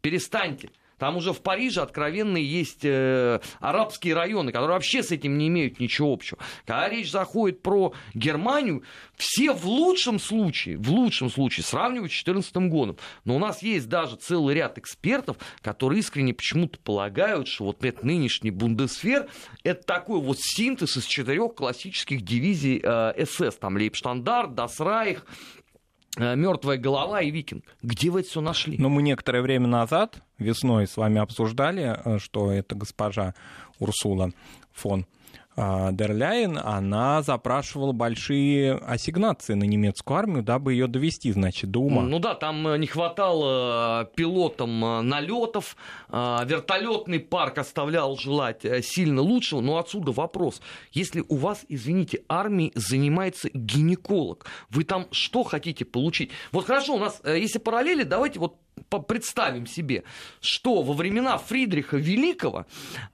Перестаньте. 0.00 0.70
Там 1.02 1.16
уже 1.16 1.32
в 1.32 1.40
Париже 1.40 1.80
откровенные 1.80 2.48
есть 2.48 2.84
э, 2.84 3.40
арабские 3.58 4.14
районы, 4.14 4.52
которые 4.52 4.74
вообще 4.74 5.02
с 5.02 5.10
этим 5.10 5.36
не 5.36 5.48
имеют 5.48 5.80
ничего 5.80 6.12
общего. 6.12 6.38
Когда 6.64 6.88
речь 6.88 7.10
заходит 7.10 7.60
про 7.60 7.92
Германию, 8.14 8.84
все 9.16 9.52
в 9.52 9.66
лучшем 9.66 10.20
случае, 10.20 10.76
в 10.78 10.92
лучшем 10.92 11.28
случае 11.28 11.64
сравнивают 11.64 12.12
с 12.12 12.22
2014 12.22 12.54
годом. 12.70 12.98
Но 13.24 13.34
у 13.34 13.40
нас 13.40 13.64
есть 13.64 13.88
даже 13.88 14.14
целый 14.14 14.54
ряд 14.54 14.78
экспертов, 14.78 15.38
которые 15.60 15.98
искренне 15.98 16.34
почему-то 16.34 16.78
полагают, 16.78 17.48
что 17.48 17.64
вот 17.64 17.84
этот 17.84 18.04
нынешний 18.04 18.52
Бундесфер 18.52 19.28
это 19.64 19.82
такой 19.82 20.20
вот 20.20 20.38
синтез 20.38 20.96
из 20.96 21.04
четырех 21.06 21.56
классических 21.56 22.22
дивизий 22.22 22.80
э, 22.80 23.24
СС. 23.26 23.56
Там 23.56 23.76
Лейбштандарт, 23.76 24.54
Дасрайх, 24.54 25.26
мертвая 26.16 26.76
голова 26.76 27.22
и 27.22 27.30
викинг. 27.30 27.64
Где 27.82 28.10
вы 28.10 28.20
это 28.20 28.28
все 28.28 28.40
нашли? 28.40 28.76
Ну, 28.78 28.88
мы 28.88 29.02
некоторое 29.02 29.42
время 29.42 29.66
назад, 29.66 30.22
весной, 30.38 30.86
с 30.86 30.96
вами 30.96 31.20
обсуждали, 31.20 31.98
э, 32.04 32.18
что 32.18 32.52
это 32.52 32.74
госпожа 32.74 33.34
Урсула 33.78 34.32
фон 34.72 35.06
Дерляйн, 35.56 36.58
она 36.58 37.22
запрашивала 37.22 37.92
большие 37.92 38.74
ассигнации 38.74 39.54
на 39.54 39.64
немецкую 39.64 40.16
армию, 40.16 40.42
дабы 40.42 40.72
ее 40.72 40.86
довести, 40.86 41.30
значит, 41.32 41.70
до 41.70 41.80
ума. 41.80 42.02
Ну 42.02 42.18
да, 42.18 42.34
там 42.34 42.66
э, 42.68 42.78
не 42.78 42.86
хватало 42.86 44.02
э, 44.02 44.16
пилотам 44.16 44.84
э, 44.84 45.00
налетов, 45.02 45.76
вертолетный 46.08 47.20
парк 47.20 47.58
оставлял 47.58 48.16
желать 48.16 48.64
сильно 48.84 49.20
лучшего, 49.22 49.60
но 49.60 49.78
отсюда 49.78 50.12
вопрос. 50.12 50.60
Если 50.92 51.24
у 51.28 51.36
вас, 51.36 51.64
извините, 51.68 52.22
армией 52.28 52.72
занимается 52.74 53.48
гинеколог, 53.52 54.46
вы 54.70 54.84
там 54.84 55.06
что 55.10 55.42
хотите 55.42 55.84
получить? 55.84 56.30
Вот 56.52 56.66
хорошо, 56.66 56.94
у 56.94 56.98
нас, 56.98 57.20
если 57.24 57.58
параллели, 57.58 58.02
давайте 58.02 58.38
вот 58.40 58.56
представим 58.98 59.66
себе, 59.66 60.04
что 60.40 60.82
во 60.82 60.92
времена 60.94 61.38
Фридриха 61.38 61.96
Великого 61.96 62.66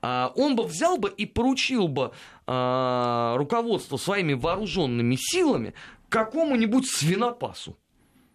а, 0.03 0.33
он 0.37 0.57
бы 0.57 0.65
взял 0.65 0.99
бы 0.99 1.11
и 1.11 1.27
поручил 1.27 1.89
бы 1.89 2.13
а, 2.47 3.37
руководство 3.37 3.97
своими 3.97 4.35
вооруженными 4.35 5.17
силами 5.19 5.75
какому-нибудь 6.09 6.89
свинопасу. 6.89 7.77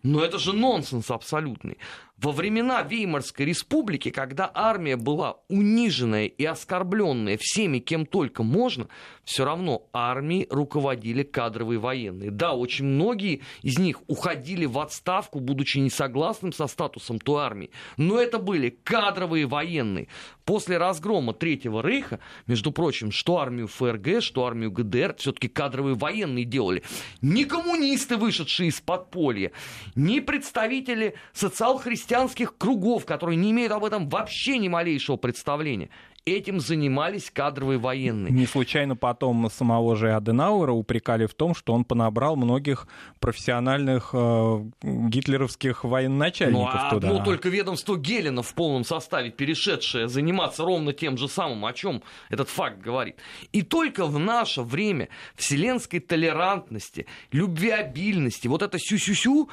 Но 0.03 0.21
это 0.21 0.38
же 0.38 0.53
нонсенс 0.53 1.09
абсолютный. 1.09 1.77
Во 2.23 2.31
времена 2.31 2.81
Веймарской 2.83 3.45
республики, 3.45 4.09
когда 4.09 4.49
армия 4.53 4.95
была 4.95 5.39
униженная 5.49 6.27
и 6.27 6.45
оскорбленная 6.45 7.37
всеми, 7.37 7.79
кем 7.79 8.05
только 8.05 8.43
можно, 8.43 8.87
все 9.25 9.43
равно 9.43 9.89
армией 9.91 10.47
руководили 10.49 11.23
кадровые 11.23 11.79
военные. 11.79 12.31
Да, 12.31 12.53
очень 12.53 12.85
многие 12.85 13.41
из 13.61 13.77
них 13.77 14.01
уходили 14.07 14.65
в 14.65 14.79
отставку, 14.79 15.41
будучи 15.41 15.79
не 15.79 15.89
согласным 15.89 16.53
со 16.53 16.67
статусом 16.67 17.19
той 17.19 17.43
армии. 17.43 17.71
Но 17.97 18.17
это 18.21 18.39
были 18.39 18.69
кадровые 18.69 19.45
военные. 19.45 20.07
После 20.45 20.77
разгрома 20.77 21.33
Третьего 21.33 21.81
Рейха, 21.81 22.19
между 22.47 22.71
прочим, 22.71 23.12
что 23.12 23.39
армию 23.39 23.67
ФРГ, 23.67 24.21
что 24.21 24.45
армию 24.45 24.71
ГДР, 24.71 25.15
все-таки 25.17 25.47
кадровые 25.47 25.95
военные 25.95 26.45
делали. 26.45 26.83
Не 27.21 27.45
коммунисты, 27.45 28.17
вышедшие 28.17 28.69
из 28.69 28.81
подполья, 28.81 29.51
не 29.95 30.19
представители 30.19 31.15
социал-христианских 31.33 32.33
христианских 32.33 32.57
кругов, 32.57 33.05
которые 33.05 33.38
не 33.38 33.51
имеют 33.51 33.71
об 33.71 33.83
этом 33.83 34.09
вообще 34.09 34.57
ни 34.57 34.67
малейшего 34.67 35.17
представления. 35.17 35.89
Этим 36.25 36.61
занимались 36.61 37.29
кадровые 37.29 37.77
военные. 37.79 38.31
Не 38.31 38.45
случайно 38.45 38.95
потом 38.95 39.49
самого 39.51 39.97
же 39.97 40.13
Аденауэра 40.13 40.71
упрекали 40.71 41.25
в 41.25 41.33
том, 41.33 41.53
что 41.53 41.73
он 41.73 41.83
понабрал 41.83 42.37
многих 42.37 42.87
профессиональных 43.19 44.11
э, 44.13 44.63
гитлеровских 44.81 45.83
военачальников 45.83 46.73
ну, 46.73 46.79
а 46.79 46.89
туда. 46.89 47.07
Ну, 47.09 47.23
только 47.25 47.49
ведомство 47.49 47.97
Гелена 47.97 48.41
в 48.41 48.53
полном 48.53 48.85
составе, 48.85 49.31
перешедшее 49.31 50.07
заниматься 50.07 50.63
ровно 50.63 50.93
тем 50.93 51.17
же 51.17 51.27
самым, 51.27 51.65
о 51.65 51.73
чем 51.73 52.01
этот 52.29 52.47
факт 52.47 52.79
говорит. 52.79 53.17
И 53.51 53.61
только 53.61 54.05
в 54.05 54.17
наше 54.17 54.61
время 54.61 55.09
вселенской 55.35 55.99
толерантности, 55.99 57.05
любвеобильности, 57.33 58.47
вот 58.47 58.61
это 58.61 58.79
сю-сю-сю, 58.79 59.49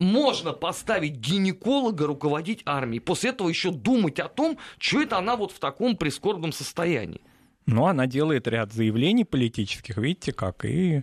можно 0.00 0.52
поставить 0.52 1.16
гинеколога 1.16 2.06
руководить 2.06 2.62
армией. 2.64 3.00
После 3.00 3.30
этого 3.30 3.48
еще 3.48 3.70
думать 3.70 4.18
о 4.18 4.28
том, 4.28 4.58
что 4.78 5.00
это 5.00 5.18
она 5.18 5.36
вот 5.36 5.52
в 5.52 5.60
таком 5.60 5.96
прискорбном 5.96 6.52
состоянии. 6.52 7.20
Ну, 7.66 7.86
она 7.86 8.06
делает 8.06 8.48
ряд 8.48 8.72
заявлений 8.72 9.24
политических, 9.24 9.98
видите, 9.98 10.32
как, 10.32 10.64
и 10.64 11.02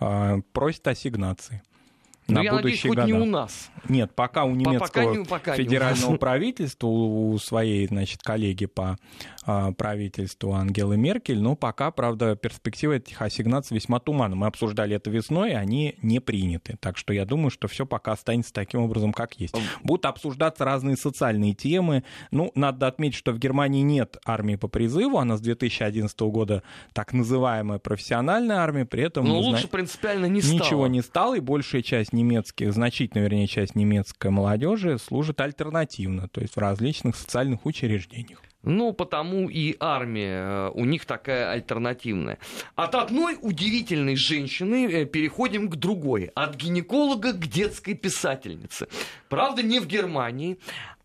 э, 0.00 0.40
просит 0.52 0.88
ассигнации. 0.88 1.62
Ну, 2.26 2.34
на 2.34 2.42
я 2.42 2.52
надеюсь, 2.52 2.82
хоть 2.82 3.04
не 3.04 3.14
у 3.14 3.24
нас. 3.24 3.70
Нет, 3.88 4.14
пока 4.14 4.44
у 4.44 4.54
немецкого 4.54 4.80
пока 4.80 5.04
не, 5.04 5.24
пока 5.24 5.54
федерального 5.54 6.16
правительства, 6.18 6.86
у 6.86 7.38
своей, 7.38 7.86
значит, 7.86 8.22
коллеги 8.22 8.66
по 8.66 8.98
правительству 9.76 10.52
Ангелы 10.52 10.96
Меркель, 10.96 11.40
но 11.40 11.56
пока, 11.56 11.90
правда, 11.90 12.36
перспектива 12.36 12.94
этих 12.94 13.20
ассигнаций 13.22 13.74
весьма 13.74 13.98
туманна. 13.98 14.36
Мы 14.36 14.46
обсуждали 14.46 14.96
это 14.96 15.10
весной, 15.10 15.54
они 15.54 15.94
не 16.02 16.20
приняты. 16.20 16.76
Так 16.80 16.98
что 16.98 17.12
я 17.12 17.24
думаю, 17.24 17.50
что 17.50 17.66
все 17.68 17.86
пока 17.86 18.12
останется 18.12 18.52
таким 18.52 18.80
образом, 18.80 19.12
как 19.12 19.34
есть. 19.40 19.54
Будут 19.82 20.06
обсуждаться 20.06 20.64
разные 20.64 20.96
социальные 20.96 21.54
темы. 21.54 22.04
Ну, 22.30 22.52
надо 22.54 22.86
отметить, 22.86 23.16
что 23.16 23.32
в 23.32 23.38
Германии 23.38 23.82
нет 23.82 24.18
армии 24.24 24.56
по 24.56 24.68
призыву, 24.68 25.18
она 25.18 25.36
с 25.36 25.40
2011 25.40 26.20
года 26.20 26.62
так 26.92 27.12
называемая 27.12 27.78
профессиональная 27.78 28.56
армия, 28.56 28.84
при 28.84 29.04
этом... 29.04 29.24
Но 29.24 29.38
лучше 29.38 29.62
зна... 29.62 29.70
принципиально 29.70 30.26
не 30.26 30.42
стало. 30.42 30.58
Ничего 30.58 30.86
не 30.86 31.02
стало, 31.02 31.34
и 31.36 31.40
большая 31.40 31.82
часть 31.82 32.12
немецких, 32.12 32.72
значительная, 32.72 33.24
вернее, 33.24 33.46
часть 33.46 33.74
немецкой 33.74 34.30
молодежи 34.30 34.98
служит 34.98 35.40
альтернативно, 35.40 36.28
то 36.28 36.40
есть 36.40 36.54
в 36.54 36.58
различных 36.58 37.16
социальных 37.16 37.64
учреждениях. 37.64 38.40
Ну, 38.64 38.92
потому 38.92 39.48
и 39.48 39.76
армия 39.78 40.70
у 40.70 40.84
них 40.84 41.04
такая 41.04 41.50
альтернативная. 41.50 42.38
От 42.74 42.96
одной 42.96 43.38
удивительной 43.40 44.16
женщины 44.16 45.04
переходим 45.04 45.70
к 45.70 45.76
другой. 45.76 46.30
От 46.34 46.56
гинеколога 46.56 47.32
к 47.32 47.46
детской 47.46 47.94
писательнице. 47.94 48.88
Правда, 49.28 49.62
не 49.62 49.78
в 49.78 49.86
Германии, 49.86 50.58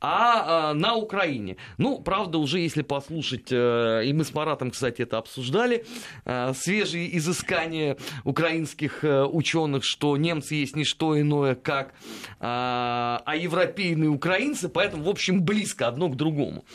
а, 0.06 0.72
а 0.72 0.74
на 0.74 0.96
Украине. 0.96 1.56
Ну, 1.78 2.00
правда, 2.00 2.38
уже 2.38 2.60
если 2.60 2.82
послушать, 2.82 3.52
э, 3.52 4.02
и 4.06 4.12
мы 4.12 4.26
с 4.26 4.34
Маратом, 4.34 4.72
кстати, 4.72 5.04
это 5.04 5.18
обсуждали, 5.18 5.86
э, 6.26 6.54
свежие 6.56 7.18
изыскания 7.18 7.98
украинских 8.26 9.06
э, 9.06 9.24
ученых, 9.24 9.86
что 9.86 10.18
немцы 10.18 10.56
есть 10.56 10.76
не 10.76 10.84
что 10.84 11.20
иное, 11.20 11.56
как 11.56 11.94
а 12.40 13.36
европейные 13.38 14.10
украинцы, 14.10 14.68
поэтому, 14.68 15.04
в 15.04 15.10
общем, 15.10 15.44
близко 15.44 15.88
одно 15.88 16.10
к 16.10 16.18
другому. 16.18 16.66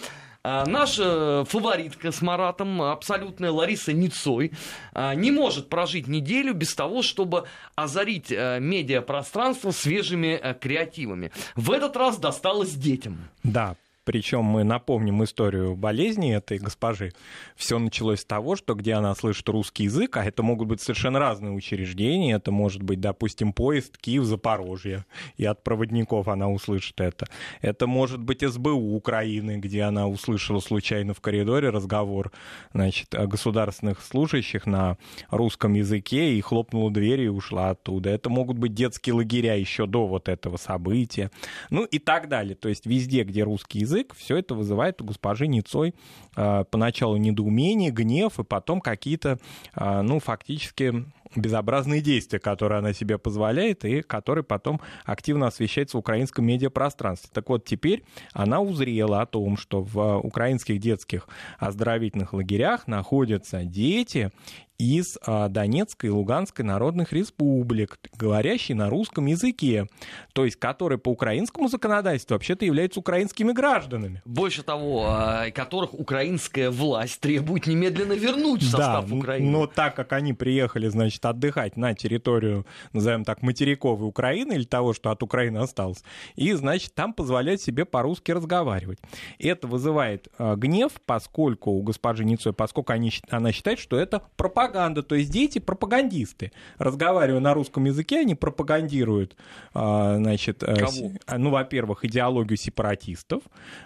А, 0.50 0.64
наша 0.64 1.44
фаворитка 1.44 2.10
с 2.10 2.22
Маратом, 2.22 2.80
абсолютная 2.80 3.50
Лариса 3.50 3.92
Ницой, 3.92 4.52
а, 4.94 5.14
не 5.14 5.30
может 5.30 5.68
прожить 5.68 6.08
неделю 6.08 6.54
без 6.54 6.74
того, 6.74 7.02
чтобы 7.02 7.44
озарить 7.74 8.32
а, 8.32 8.58
медиапространство 8.58 9.72
свежими 9.72 10.40
креативами. 10.58 11.32
В 11.54 11.70
этот 11.70 11.96
раз 11.98 12.16
досталось 12.16 12.72
детям. 12.72 13.28
Да, 13.42 13.76
причем 14.08 14.42
мы 14.42 14.64
напомним 14.64 15.22
историю 15.22 15.76
болезни 15.76 16.34
этой 16.34 16.56
госпожи. 16.56 17.12
Все 17.56 17.78
началось 17.78 18.20
с 18.20 18.24
того, 18.24 18.56
что 18.56 18.72
где 18.72 18.94
она 18.94 19.14
слышит 19.14 19.46
русский 19.50 19.84
язык, 19.84 20.16
а 20.16 20.24
это 20.24 20.42
могут 20.42 20.66
быть 20.66 20.80
совершенно 20.80 21.18
разные 21.18 21.52
учреждения. 21.52 22.32
Это 22.32 22.50
может 22.50 22.82
быть, 22.82 23.02
допустим, 23.02 23.52
поезд 23.52 23.98
Киев-Запорожье, 23.98 25.04
и 25.36 25.44
от 25.44 25.62
проводников 25.62 26.28
она 26.28 26.48
услышит 26.48 27.02
это. 27.02 27.28
Это 27.60 27.86
может 27.86 28.22
быть 28.22 28.40
СБУ 28.40 28.96
Украины, 28.96 29.58
где 29.58 29.82
она 29.82 30.08
услышала 30.08 30.60
случайно 30.60 31.12
в 31.12 31.20
коридоре 31.20 31.68
разговор 31.68 32.32
значит, 32.72 33.08
государственных 33.10 34.02
служащих 34.02 34.64
на 34.64 34.96
русском 35.28 35.74
языке 35.74 36.32
и 36.32 36.40
хлопнула 36.40 36.90
дверью 36.90 37.26
и 37.26 37.28
ушла 37.36 37.70
оттуда. 37.70 38.08
Это 38.08 38.30
могут 38.30 38.56
быть 38.56 38.72
детские 38.72 39.16
лагеря 39.16 39.52
еще 39.54 39.86
до 39.86 40.06
вот 40.06 40.30
этого 40.30 40.56
события. 40.56 41.30
Ну 41.68 41.84
и 41.84 41.98
так 41.98 42.30
далее. 42.30 42.54
То 42.54 42.70
есть 42.70 42.86
везде, 42.86 43.24
где 43.24 43.42
русский 43.42 43.80
язык, 43.80 43.97
язык, 43.98 44.14
все 44.16 44.36
это 44.36 44.54
вызывает 44.54 45.00
у 45.02 45.04
госпожи 45.04 45.46
Ницой 45.46 45.94
э, 46.36 46.64
поначалу 46.70 47.16
недоумение, 47.16 47.90
гнев, 47.90 48.38
и 48.38 48.44
потом 48.44 48.80
какие-то, 48.80 49.38
э, 49.74 50.00
ну, 50.02 50.20
фактически 50.20 51.04
безобразные 51.36 52.00
действия, 52.00 52.38
которые 52.38 52.78
она 52.78 52.92
себе 52.92 53.18
позволяет 53.18 53.84
и 53.84 54.00
которые 54.02 54.44
потом 54.44 54.80
активно 55.04 55.46
освещаются 55.48 55.96
в 55.96 56.00
украинском 56.00 56.44
медиапространстве. 56.46 57.30
Так 57.32 57.48
вот, 57.50 57.64
теперь 57.64 58.04
она 58.32 58.60
узрела 58.60 59.20
о 59.20 59.26
том, 59.26 59.56
что 59.56 59.82
в 59.82 60.18
украинских 60.18 60.80
детских 60.80 61.28
оздоровительных 61.58 62.32
лагерях 62.32 62.86
находятся 62.86 63.64
дети, 63.64 64.32
из 64.78 65.18
а, 65.26 65.48
Донецкой 65.48 66.10
и 66.10 66.12
Луганской 66.12 66.64
народных 66.64 67.12
республик, 67.12 67.98
говорящие 68.16 68.76
на 68.76 68.88
русском 68.88 69.26
языке, 69.26 69.88
то 70.32 70.44
есть 70.44 70.56
которые 70.56 70.98
по 70.98 71.08
украинскому 71.08 71.68
законодательству 71.68 72.34
вообще-то 72.34 72.64
являются 72.64 73.00
украинскими 73.00 73.52
гражданами. 73.52 74.22
Больше 74.24 74.62
того, 74.62 75.06
а, 75.08 75.50
которых 75.50 75.94
украинская 75.94 76.70
власть 76.70 77.20
требует 77.20 77.66
немедленно 77.66 78.12
вернуть 78.12 78.62
в 78.62 78.70
состав 78.70 79.08
да, 79.08 79.16
Украины. 79.16 79.50
Но 79.50 79.66
так 79.66 79.96
как 79.96 80.12
они 80.12 80.32
приехали, 80.32 80.86
значит, 80.86 81.24
отдыхать 81.24 81.76
на 81.76 81.94
территорию, 81.94 82.64
назовем 82.92 83.24
так, 83.24 83.42
материковой 83.42 84.06
Украины 84.06 84.52
или 84.52 84.64
того, 84.64 84.94
что 84.94 85.10
от 85.10 85.24
Украины 85.24 85.58
осталось, 85.58 86.04
и, 86.36 86.52
значит, 86.52 86.94
там 86.94 87.14
позволять 87.14 87.60
себе 87.60 87.84
по-русски 87.84 88.30
разговаривать. 88.30 89.00
Это 89.40 89.66
вызывает 89.66 90.28
а, 90.38 90.54
гнев, 90.54 90.92
поскольку 91.04 91.72
у 91.72 91.82
госпожи 91.82 92.24
Ницой, 92.24 92.52
поскольку 92.52 92.92
они, 92.92 93.10
она 93.28 93.50
считает, 93.50 93.80
что 93.80 93.98
это 93.98 94.22
пропаганда 94.36 94.67
пропаганда, 94.68 95.02
то 95.02 95.14
есть 95.14 95.30
дети 95.30 95.58
пропагандисты. 95.58 96.52
Разговаривая 96.78 97.40
на 97.40 97.54
русском 97.54 97.84
языке, 97.84 98.20
они 98.20 98.34
пропагандируют, 98.34 99.36
а, 99.74 100.16
значит, 100.16 100.62
э, 100.62 100.76
Кого? 100.76 101.12
А, 101.26 101.38
ну, 101.38 101.50
во-первых, 101.50 102.04
идеологию 102.04 102.56
сепаратистов, 102.56 103.42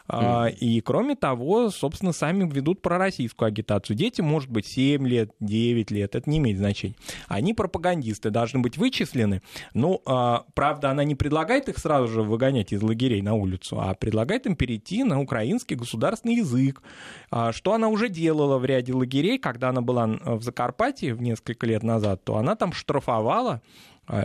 mm. 0.08 0.52
и, 0.52 0.80
кроме 0.80 1.16
того, 1.16 1.70
собственно, 1.70 2.12
сами 2.12 2.48
ведут 2.48 2.82
пророссийскую 2.82 3.48
агитацию. 3.48 3.96
Дети, 3.96 4.20
может 4.20 4.50
быть, 4.50 4.66
7 4.66 5.06
лет, 5.06 5.30
9 5.40 5.90
лет, 5.90 6.14
это 6.14 6.28
не 6.28 6.38
имеет 6.38 6.58
значения. 6.58 6.94
Они 7.28 7.54
пропагандисты, 7.54 8.30
должны 8.30 8.60
быть 8.60 8.76
вычислены. 8.76 9.42
Ну, 9.74 10.00
правда, 10.54 10.90
она 10.90 11.04
не 11.04 11.14
предлагает 11.14 11.68
их 11.68 11.78
сразу 11.78 12.08
же 12.08 12.22
выгонять 12.22 12.72
из 12.72 12.82
лагерей 12.82 13.22
на 13.22 13.34
улицу, 13.34 13.80
а 13.80 13.94
предлагает 13.94 14.46
им 14.46 14.56
перейти 14.56 15.04
на 15.04 15.20
украинский 15.20 15.76
государственный 15.76 16.36
язык, 16.36 16.82
что 17.52 17.72
она 17.72 17.88
уже 17.88 18.08
делала 18.08 18.58
в 18.58 18.64
ряде 18.64 18.92
лагерей, 18.92 19.38
когда 19.38 19.70
она 19.70 19.80
была 19.80 20.06
в 20.06 20.42
Закарпатье, 20.42 20.71
Карпатии 20.72 21.12
в 21.12 21.20
несколько 21.20 21.66
лет 21.66 21.82
назад, 21.82 22.24
то 22.24 22.38
она 22.38 22.56
там 22.56 22.72
штрафовала 22.72 23.60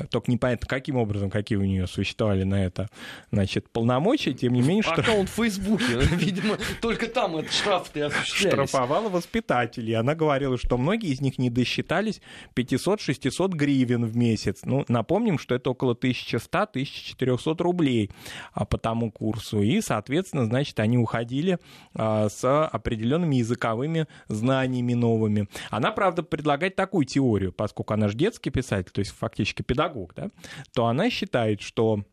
только 0.10 0.31
непонятно, 0.31 0.67
каким 0.67 0.98
образом, 0.98 1.29
какие 1.29 1.57
у 1.57 1.63
нее 1.63 1.88
существовали 1.88 2.43
на 2.43 2.65
это, 2.65 2.89
значит, 3.31 3.69
полномочия, 3.69 4.34
тем 4.34 4.53
не 4.53 4.62
менее... 4.62 4.84
Штраф... 4.84 5.00
Аккаунт 5.00 5.29
в 5.29 5.34
Фейсбуке, 5.34 6.00
видимо, 6.15 6.57
только 6.81 7.07
там 7.07 7.38
этот 7.38 7.51
штраф-то 7.51 8.07
осуществлялись. 8.07 8.69
Штрафовала 8.69 9.10
воспитателей. 9.10 9.93
Она 9.93 10.15
говорила, 10.15 10.57
что 10.57 10.77
многие 10.77 11.11
из 11.11 11.22
них 11.22 11.37
не 11.37 11.50
досчитались 11.50 12.22
500-600 12.55 13.50
гривен 13.50 14.05
в 14.05 14.16
месяц. 14.16 14.61
Ну, 14.63 14.83
напомним, 14.87 15.37
что 15.37 15.55
это 15.55 15.70
около 15.70 15.94
1100-1400 15.94 17.61
рублей 17.61 18.11
а, 18.53 18.66
по 18.66 18.77
тому 18.77 19.11
курсу. 19.11 19.61
И, 19.61 19.81
соответственно, 19.81 20.46
значит, 20.46 20.79
они 20.79 20.98
уходили 20.98 21.59
а, 21.94 22.29
с 22.29 22.66
определенными 22.68 23.35
языковыми 23.35 24.07
знаниями 24.27 24.94
новыми. 24.94 25.48
Она, 25.70 25.92
правда, 25.92 26.24
предлагает 26.24 26.75
такую 26.75 27.05
теорию, 27.05 27.51
поскольку 27.51 27.94
она 27.94 28.07
же 28.07 28.16
детский 28.16 28.50
писатель, 28.50 28.92
то 28.92 29.00
есть 29.00 29.11
фактически 29.11 29.61
педагог, 29.68 30.14
да, 30.16 30.32
то 30.74 30.88
она 30.88 31.10
считает, 31.10 31.62
что 31.62 32.03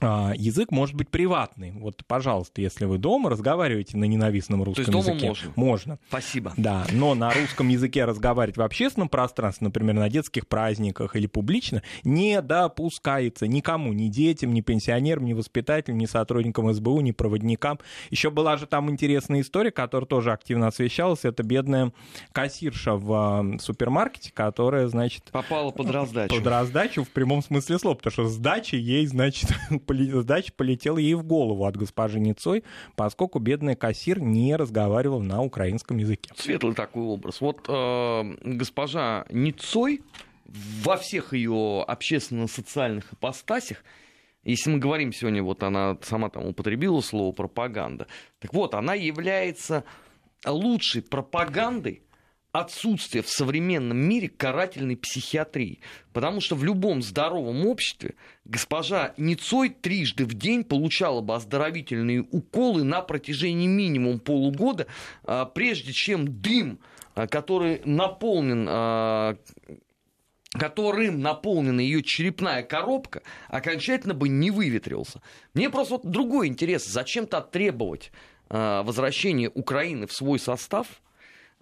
язык 0.00 0.70
может 0.70 0.94
быть 0.94 1.08
приватный. 1.08 1.72
Вот, 1.72 2.02
пожалуйста, 2.06 2.60
если 2.60 2.84
вы 2.84 2.98
дома 2.98 3.30
разговариваете 3.30 3.96
на 3.96 4.04
ненавистном 4.04 4.62
русском 4.62 4.84
То 4.84 4.90
есть 4.90 5.06
дома 5.06 5.16
языке, 5.16 5.28
можно. 5.28 5.52
можно. 5.56 5.98
Спасибо. 6.08 6.52
Да, 6.56 6.84
но 6.92 7.14
на 7.14 7.32
русском 7.32 7.68
языке 7.68 8.04
разговаривать 8.04 8.56
в 8.56 8.62
общественном 8.62 9.08
пространстве, 9.08 9.66
например, 9.66 9.94
на 9.94 10.08
детских 10.08 10.48
праздниках 10.48 11.16
или 11.16 11.26
публично, 11.26 11.82
не 12.02 12.40
допускается 12.42 13.46
никому, 13.46 13.92
ни 13.92 14.08
детям, 14.08 14.52
ни 14.52 14.60
пенсионерам, 14.60 15.24
ни 15.24 15.32
воспитателям, 15.32 15.98
ни 15.98 16.06
сотрудникам 16.06 16.72
СБУ, 16.72 17.00
ни 17.00 17.12
проводникам. 17.12 17.78
Еще 18.10 18.30
была 18.30 18.56
же 18.56 18.66
там 18.66 18.90
интересная 18.90 19.40
история, 19.40 19.70
которая 19.70 20.06
тоже 20.06 20.32
активно 20.32 20.66
освещалась. 20.66 21.24
Это 21.24 21.42
бедная 21.42 21.92
кассирша 22.32 22.96
в 22.96 23.12
а, 23.12 23.58
супермаркете, 23.60 24.32
которая, 24.32 24.88
значит... 24.88 25.30
Попала 25.30 25.70
под 25.70 25.90
раздачу. 25.90 26.34
Под 26.34 26.46
раздачу 26.46 27.04
в 27.04 27.10
прямом 27.10 27.42
смысле 27.42 27.78
слова, 27.78 27.94
потому 27.94 28.12
что 28.12 28.28
сдача 28.28 28.76
ей, 28.76 29.06
значит, 29.06 29.50
сдача 29.88 30.52
полетела 30.52 30.98
ей 30.98 31.14
в 31.14 31.24
голову 31.24 31.64
от 31.66 31.76
госпожи 31.76 32.20
Ницой, 32.20 32.64
поскольку 32.96 33.38
бедный 33.38 33.76
кассир 33.76 34.20
не 34.20 34.56
разговаривал 34.56 35.20
на 35.20 35.42
украинском 35.42 35.98
языке. 35.98 36.30
Светлый 36.36 36.74
такой 36.74 37.04
образ. 37.04 37.40
Вот 37.40 37.66
э, 37.68 38.36
госпожа 38.42 39.24
Ницой 39.30 40.02
во 40.46 40.96
всех 40.96 41.32
ее 41.32 41.84
общественно-социальных 41.86 43.12
ипостасях 43.12 43.84
если 44.44 44.70
мы 44.70 44.78
говорим 44.78 45.10
сегодня, 45.10 45.42
вот 45.42 45.62
она 45.62 45.96
сама 46.02 46.28
там 46.28 46.46
употребила 46.46 47.00
слово 47.00 47.32
пропаганда, 47.32 48.06
так 48.40 48.52
вот, 48.52 48.74
она 48.74 48.92
является 48.92 49.84
лучшей 50.44 51.02
пропагандой 51.02 52.02
отсутствие 52.54 53.24
в 53.24 53.28
современном 53.28 53.98
мире 53.98 54.28
карательной 54.28 54.96
психиатрии. 54.96 55.80
Потому 56.12 56.40
что 56.40 56.54
в 56.54 56.62
любом 56.62 57.02
здоровом 57.02 57.66
обществе 57.66 58.14
госпожа 58.44 59.12
Ницой 59.16 59.70
трижды 59.70 60.24
в 60.24 60.34
день 60.34 60.62
получала 60.62 61.20
бы 61.20 61.34
оздоровительные 61.34 62.24
уколы 62.30 62.84
на 62.84 63.02
протяжении 63.02 63.66
минимум 63.66 64.20
полугода, 64.20 64.86
а, 65.24 65.46
прежде 65.46 65.92
чем 65.92 66.40
дым, 66.40 66.78
а, 67.16 67.26
который 67.26 67.82
наполнен 67.84 68.66
а, 68.70 69.36
которым 70.52 71.20
наполнена 71.20 71.80
ее 71.80 72.04
черепная 72.04 72.62
коробка, 72.62 73.22
окончательно 73.48 74.14
бы 74.14 74.28
не 74.28 74.52
выветрился. 74.52 75.20
Мне 75.54 75.68
просто 75.68 75.94
вот 75.94 76.08
другой 76.08 76.46
интерес. 76.46 76.86
Зачем-то 76.86 77.40
требовать 77.40 78.12
возвращения 78.48 79.50
Украины 79.52 80.06
в 80.06 80.12
свой 80.12 80.38
состав– 80.38 80.86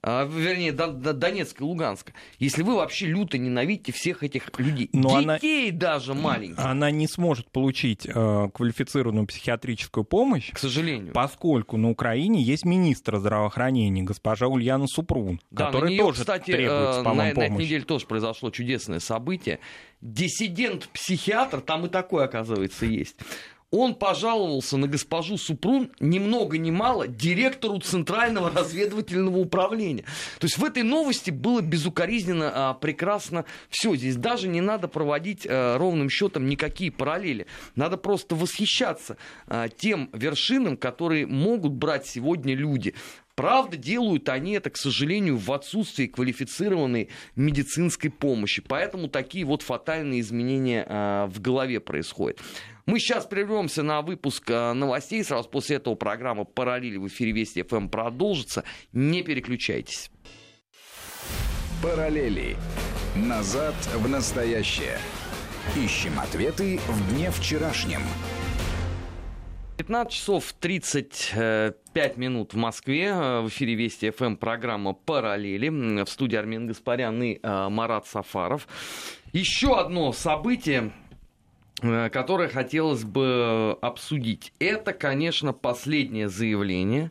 вернее, 0.03 0.73
Донецк 0.73 1.61
и 1.61 1.65
Луганска, 1.65 2.12
если 2.38 2.62
вы 2.62 2.75
вообще 2.75 3.07
люто 3.07 3.38
ненавидите 3.38 3.93
всех 3.93 4.25
этих 4.25 4.51
людей, 4.59 4.91
Но 4.93 5.21
детей 5.21 5.71
она, 5.71 5.79
даже 5.79 6.15
маленьких. 6.15 6.59
Она 6.59 6.91
не 6.91 7.07
сможет 7.07 7.51
получить 7.51 8.07
э, 8.07 8.49
квалифицированную 8.53 9.27
психиатрическую 9.27 10.05
помощь, 10.05 10.51
к 10.53 10.59
сожалению, 10.59 11.12
поскольку 11.12 11.77
на 11.77 11.91
Украине 11.91 12.43
есть 12.43 12.65
министр 12.65 13.19
здравоохранения, 13.19 14.03
госпожа 14.03 14.49
Ульяна 14.49 14.87
Супрун, 14.88 15.41
да, 15.51 15.67
который 15.67 15.91
нее, 15.91 16.03
тоже 16.03 16.21
кстати, 16.21 16.51
требует, 16.51 16.97
э, 16.97 17.03
на, 17.03 17.15
на 17.15 17.31
этой 17.31 17.51
неделе 17.51 17.85
тоже 17.85 18.07
произошло 18.07 18.51
чудесное 18.51 18.99
событие. 18.99 19.61
Диссидент-психиатр, 20.01 21.61
там 21.61 21.87
и 21.87 21.88
такой, 21.88 22.25
оказывается, 22.25 22.87
есть 22.87 23.17
он 23.73 23.95
пожаловался 23.95 24.77
на 24.77 24.87
госпожу 24.87 25.39
Супрун 25.39 25.91
ни 25.99 26.19
много 26.19 26.59
ни 26.59 26.71
мало 26.71 27.09
директору 27.09 27.81
Центрального 27.81 28.51
разведывательного 28.51 29.39
управления. 29.39 30.05
То 30.39 30.45
есть 30.45 30.59
в 30.59 30.65
этой 30.65 30.83
новости 30.83 31.31
было 31.31 31.63
безукоризненно 31.63 32.53
а, 32.55 32.75
прекрасно 32.75 33.47
все. 33.71 33.97
Здесь 33.97 34.17
даже 34.17 34.47
не 34.47 34.61
надо 34.61 34.89
проводить 34.89 35.47
а, 35.49 35.79
ровным 35.79 36.11
счетом 36.11 36.47
никакие 36.47 36.93
параллели. 36.93 37.47
Надо 37.75 37.97
просто 37.97 38.37
восхищаться 38.37 39.17
а, 39.47 39.69
тем 39.69 40.11
вершинам, 40.13 40.77
которые 40.77 41.27
могут 41.27 41.73
брать 41.73 42.07
сегодня 42.07 42.55
люди. 42.55 42.95
Правда, 43.35 43.77
делают 43.77 44.29
они 44.29 44.53
это, 44.53 44.68
к 44.68 44.77
сожалению, 44.77 45.38
в 45.38 45.51
отсутствии 45.53 46.07
квалифицированной 46.07 47.09
медицинской 47.35 48.11
помощи. 48.11 48.61
Поэтому 48.61 49.09
такие 49.09 49.47
вот 49.47 49.62
фатальные 49.62 50.21
изменения 50.21 50.85
э, 50.87 51.27
в 51.27 51.40
голове 51.40 51.81
происходят. 51.81 52.38
Мы 52.85 52.99
сейчас 52.99 53.25
прервемся 53.25 53.83
на 53.83 54.03
выпуск 54.03 54.51
э, 54.51 54.73
новостей. 54.75 55.25
Сразу 55.25 55.49
после 55.49 55.77
этого 55.77 55.95
программа 55.95 56.45
«Параллели» 56.45 56.99
в 56.99 57.07
эфире 57.09 57.33
Вести 57.33 57.62
ФМ 57.62 57.88
продолжится. 57.88 58.64
Не 58.92 59.23
переключайтесь. 59.23 60.11
«Параллели. 61.83 62.57
Назад 63.16 63.75
в 63.95 64.09
настоящее». 64.09 64.99
Ищем 65.77 66.18
ответы 66.18 66.81
в 66.87 67.14
дне 67.14 67.31
вчерашнем. 67.31 68.03
15 69.83 70.12
часов 70.12 70.53
35 70.61 72.16
минут 72.16 72.55
в 72.55 72.57
Москве. 72.57 73.07
Э, 73.07 73.40
в 73.40 73.49
эфире 73.49 73.75
Вести 73.75 74.11
ФМ 74.11 74.37
программа 74.37 74.92
«Параллели». 74.92 75.68
В 76.05 76.09
студии 76.09 76.37
Армин 76.37 76.68
Гаспарян 76.68 77.23
и 77.23 77.40
э, 77.42 77.68
Марат 77.68 78.07
Сафаров. 78.07 78.68
Еще 79.33 79.77
одно 79.77 80.12
событие, 80.12 80.92
Э, 81.83 82.11
которое 82.11 82.49
хотелось 82.49 83.03
бы 83.03 83.77
обсудить. 83.83 84.53
Это, 84.61 84.92
конечно, 84.92 85.53
последнее 85.53 86.29
заявление 86.29 87.11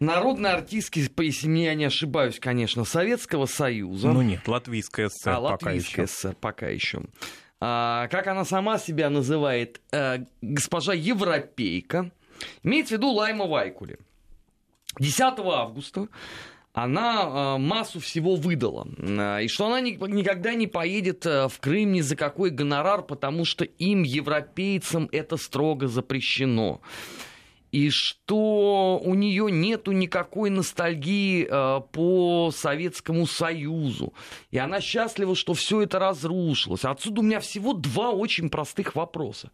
народной 0.00 0.52
артистки, 0.52 1.08
если 1.18 1.50
я 1.50 1.74
не 1.74 1.86
ошибаюсь, 1.86 2.38
конечно, 2.38 2.84
Советского 2.84 3.46
Союза. 3.46 4.12
Ну 4.12 4.20
нет, 4.22 4.46
Латвийская 4.46 5.08
ССР 5.08 5.30
а, 5.30 5.40
пока 5.40 5.68
Латвийская 5.70 6.04
еще. 6.04 6.12
ССР 6.12 6.36
пока 6.38 6.68
еще. 6.68 7.02
А, 7.60 8.08
как 8.08 8.26
она 8.26 8.44
сама 8.44 8.78
себя 8.78 9.10
называет, 9.10 9.80
а, 9.92 10.18
госпожа 10.42 10.94
Европейка, 10.94 12.10
имеется 12.62 12.94
в 12.94 12.98
виду 12.98 13.10
Лайма 13.10 13.46
Вайкули. 13.46 13.98
10 14.98 15.20
августа 15.38 16.08
она 16.82 17.56
э, 17.56 17.58
массу 17.58 18.00
всего 18.00 18.36
выдала. 18.36 18.86
Э, 18.98 19.42
и 19.42 19.48
что 19.48 19.66
она 19.66 19.80
ни, 19.80 19.92
никогда 19.92 20.54
не 20.54 20.66
поедет 20.66 21.26
э, 21.26 21.48
в 21.48 21.58
Крым 21.60 21.92
ни 21.92 22.00
за 22.00 22.16
какой 22.16 22.50
гонорар, 22.50 23.02
потому 23.02 23.44
что 23.44 23.64
им, 23.64 24.02
европейцам, 24.02 25.08
это 25.12 25.36
строго 25.36 25.88
запрещено. 25.88 26.80
И 27.72 27.90
что 27.90 29.00
у 29.02 29.14
нее 29.14 29.50
нету 29.50 29.92
никакой 29.92 30.50
ностальгии 30.50 31.46
э, 31.48 31.80
по 31.92 32.50
Советскому 32.54 33.26
Союзу. 33.26 34.14
И 34.50 34.58
она 34.58 34.80
счастлива, 34.80 35.34
что 35.34 35.54
все 35.54 35.82
это 35.82 35.98
разрушилось. 35.98 36.84
Отсюда 36.84 37.20
у 37.20 37.24
меня 37.24 37.40
всего 37.40 37.74
два 37.74 38.10
очень 38.10 38.48
простых 38.48 38.94
вопроса. 38.94 39.50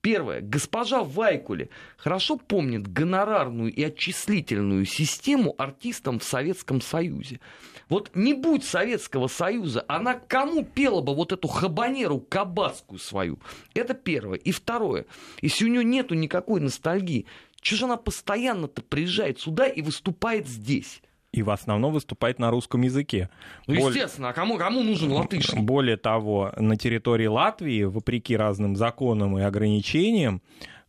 Первое. 0.00 0.40
Госпожа 0.40 1.02
Вайкуле 1.02 1.68
хорошо 1.96 2.36
помнит 2.36 2.86
гонорарную 2.86 3.72
и 3.72 3.82
отчислительную 3.82 4.84
систему 4.84 5.54
артистам 5.58 6.20
в 6.20 6.24
Советском 6.24 6.80
Союзе. 6.80 7.40
Вот 7.88 8.10
не 8.14 8.32
будь 8.32 8.64
Советского 8.64 9.26
Союза, 9.26 9.84
она 9.88 10.14
кому 10.14 10.64
пела 10.64 11.00
бы 11.00 11.12
вот 11.12 11.32
эту 11.32 11.48
хабанеру 11.48 12.20
кабацкую 12.20 13.00
свою? 13.00 13.40
Это 13.74 13.94
первое. 13.94 14.38
И 14.38 14.52
второе. 14.52 15.06
Если 15.40 15.64
у 15.64 15.68
нее 15.68 15.82
нету 15.82 16.14
никакой 16.14 16.60
ностальгии, 16.60 17.26
что 17.66 17.76
же 17.76 17.84
она 17.86 17.96
постоянно-то 17.96 18.82
приезжает 18.82 19.40
сюда 19.40 19.66
и 19.66 19.82
выступает 19.82 20.46
здесь? 20.46 21.02
и 21.32 21.42
в 21.42 21.50
основном 21.50 21.92
выступает 21.92 22.38
на 22.38 22.50
русском 22.50 22.80
языке. 22.80 23.28
Ну, 23.66 23.74
естественно, 23.74 24.30
а 24.30 24.32
кому, 24.32 24.56
кому 24.56 24.82
нужен 24.82 25.12
латышский? 25.12 25.60
Более 25.60 25.98
того, 25.98 26.50
на 26.56 26.78
территории 26.78 27.26
Латвии, 27.26 27.82
вопреки 27.82 28.34
разным 28.34 28.74
законам 28.74 29.36
и 29.36 29.42
ограничениям, 29.42 30.40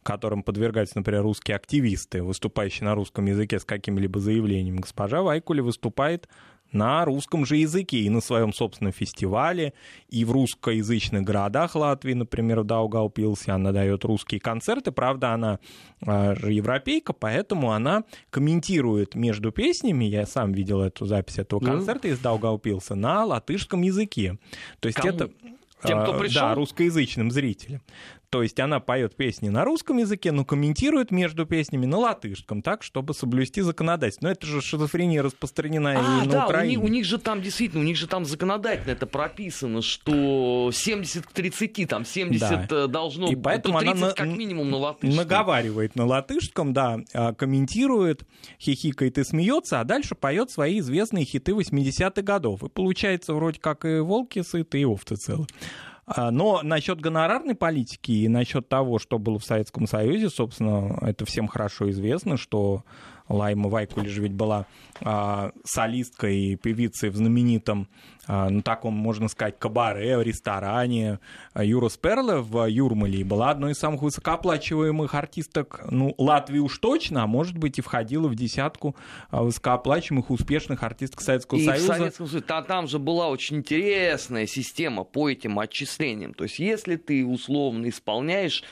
которым 0.03 0.43
подвергаются, 0.43 0.97
например, 0.97 1.23
русские 1.23 1.57
активисты, 1.57 2.23
выступающие 2.23 2.85
на 2.85 2.95
русском 2.95 3.25
языке 3.25 3.59
с 3.59 3.65
каким-либо 3.65 4.21
заявлением, 4.21 4.77
госпожа 4.77 5.21
Вайкули 5.21 5.59
выступает 5.59 6.29
на 6.77 7.03
русском 7.05 7.45
же 7.45 7.57
языке 7.57 7.99
и 7.99 8.09
на 8.09 8.21
своем 8.21 8.53
собственном 8.53 8.93
фестивале, 8.93 9.73
и 10.09 10.23
в 10.23 10.31
русскоязычных 10.31 11.23
городах 11.23 11.75
Латвии, 11.75 12.13
например, 12.13 12.61
в 12.61 12.63
Даугавпилсе, 12.65 13.51
она 13.51 13.71
дает 13.71 14.05
русские 14.05 14.39
концерты. 14.39 14.91
Правда, 14.91 15.33
она 15.33 15.59
а, 16.05 16.35
же 16.35 16.53
европейка, 16.53 17.13
поэтому 17.13 17.71
она 17.71 18.03
комментирует 18.29 19.15
между 19.15 19.51
песнями, 19.51 20.05
я 20.05 20.25
сам 20.25 20.51
видел 20.51 20.81
эту 20.81 21.05
запись 21.05 21.39
этого 21.39 21.59
концерта 21.59 22.07
mm. 22.07 22.11
из 22.11 22.19
Даугавпилса, 22.19 22.95
на 22.95 23.25
латышском 23.25 23.81
языке. 23.81 24.37
То 24.79 24.87
есть 24.87 24.99
Кому? 24.99 25.13
это 25.13 25.29
тем, 25.85 26.01
кто 26.01 26.13
а, 26.13 26.19
пришел? 26.19 26.41
Да, 26.41 26.55
русскоязычным 26.55 27.31
зрителям. 27.31 27.81
То 28.29 28.43
есть 28.43 28.59
она 28.59 28.81
поет 28.81 29.15
песни 29.15 29.47
на 29.47 29.63
русском 29.63 29.97
языке, 29.97 30.33
но 30.33 30.43
комментирует 30.43 31.11
между 31.11 31.45
песнями 31.45 31.85
на 31.85 31.97
латышском, 31.97 32.61
так, 32.61 32.83
чтобы 32.83 33.13
соблюсти 33.13 33.61
законодательство. 33.61 34.25
Но 34.25 34.31
это 34.31 34.45
же 34.45 34.61
шизофрения 34.61 35.23
распространена 35.23 35.91
а, 35.91 36.23
и 36.23 36.27
на 36.27 36.33
да, 36.33 36.45
Украине. 36.45 36.77
У 36.77 36.81
них, 36.81 36.89
у 36.89 36.93
них 36.93 37.05
же 37.05 37.19
там 37.19 37.41
действительно, 37.41 37.83
у 37.83 37.85
них 37.85 37.95
же 37.95 38.05
там 38.07 38.25
законодательно 38.25 38.91
это 38.91 39.07
прописано, 39.07 39.81
что 39.81 40.71
70 40.73 41.25
к 41.25 41.31
30, 41.31 41.87
там 41.87 42.03
70 42.03 42.67
да. 42.67 42.83
Э, 42.83 42.87
должно 42.87 43.27
быть, 43.27 43.37
и 43.37 43.41
поэтому 43.41 43.79
30 43.79 43.95
она 43.95 44.11
как 44.11 44.27
минимум 44.27 44.71
на 44.71 44.77
латышском. 44.77 45.15
Наговаривает 45.15 45.95
на 45.95 46.05
латышском, 46.05 46.73
да, 46.73 46.99
а, 47.13 47.33
комментирует, 47.33 48.25
хихикает 48.59 49.17
и 49.17 49.23
смеется, 49.23 49.79
а 49.79 49.85
дальше 49.85 50.15
поет 50.15 50.51
свои 50.51 50.79
известные 50.79 51.23
хиты 51.23 51.53
80-х 51.53 52.21
годов. 52.23 52.61
И 52.63 52.67
получается 52.67 53.33
вроде 53.33 53.61
как 53.61 53.85
и 53.85 53.99
волки 53.99 54.41
сыты, 54.41 54.81
и 54.81 54.85
овцы 54.85 55.15
целы. 55.15 55.47
А, 56.07 56.31
но 56.31 56.61
насчет 56.63 57.01
гонорарной 57.01 57.53
политики 57.53 58.11
и 58.11 58.27
насчет 58.29 58.69
того, 58.69 58.97
что 58.97 59.19
было 59.19 59.37
в 59.37 59.45
Советском 59.45 59.87
Союзе, 59.87 60.29
собственно, 60.29 60.97
это 61.01 61.25
всем 61.25 61.47
хорошо 61.47 61.89
известно, 61.89 62.37
что 62.37 62.85
Лайма 63.29 63.69
Вайкуль 63.69 64.07
же 64.07 64.21
ведь 64.21 64.33
была 64.33 64.65
а, 65.01 65.51
солисткой 65.63 66.37
и 66.37 66.55
певицей 66.55 67.09
в 67.09 67.15
знаменитом, 67.15 67.87
а, 68.25 68.49
ну, 68.49 68.61
таком, 68.61 68.93
можно 68.93 69.27
сказать, 69.27 69.59
кабаре, 69.59 70.17
в 70.17 70.21
ресторане 70.21 71.19
Юра 71.55 71.89
Сперле 71.89 72.37
в 72.37 72.65
Юрмале. 72.67 73.23
была 73.23 73.51
одной 73.51 73.71
из 73.71 73.77
самых 73.77 74.01
высокооплачиваемых 74.01 75.13
артисток, 75.13 75.81
ну, 75.89 76.13
Латвии 76.17 76.59
уж 76.59 76.77
точно, 76.79 77.23
а 77.23 77.27
может 77.27 77.57
быть 77.57 77.77
и 77.77 77.81
входила 77.81 78.27
в 78.27 78.35
десятку 78.35 78.95
а, 79.29 79.43
высокооплачиваемых 79.43 80.29
успешных 80.29 80.83
артисток 80.83 81.21
Советского 81.21 81.59
и 81.59 81.65
Союза. 81.65 81.93
В 81.93 81.97
Советском 81.97 82.27
Союзе. 82.27 82.45
Там, 82.45 82.65
там 82.65 82.87
же 82.87 82.99
была 82.99 83.29
очень 83.29 83.57
интересная 83.57 84.47
система 84.47 85.03
по 85.03 85.29
этим 85.29 85.59
отчислениям. 85.59 86.33
То 86.33 86.45
есть, 86.45 86.59
если 86.59 86.95
ты 86.95 87.25
условно 87.25 87.89
исполняешь 87.89 88.63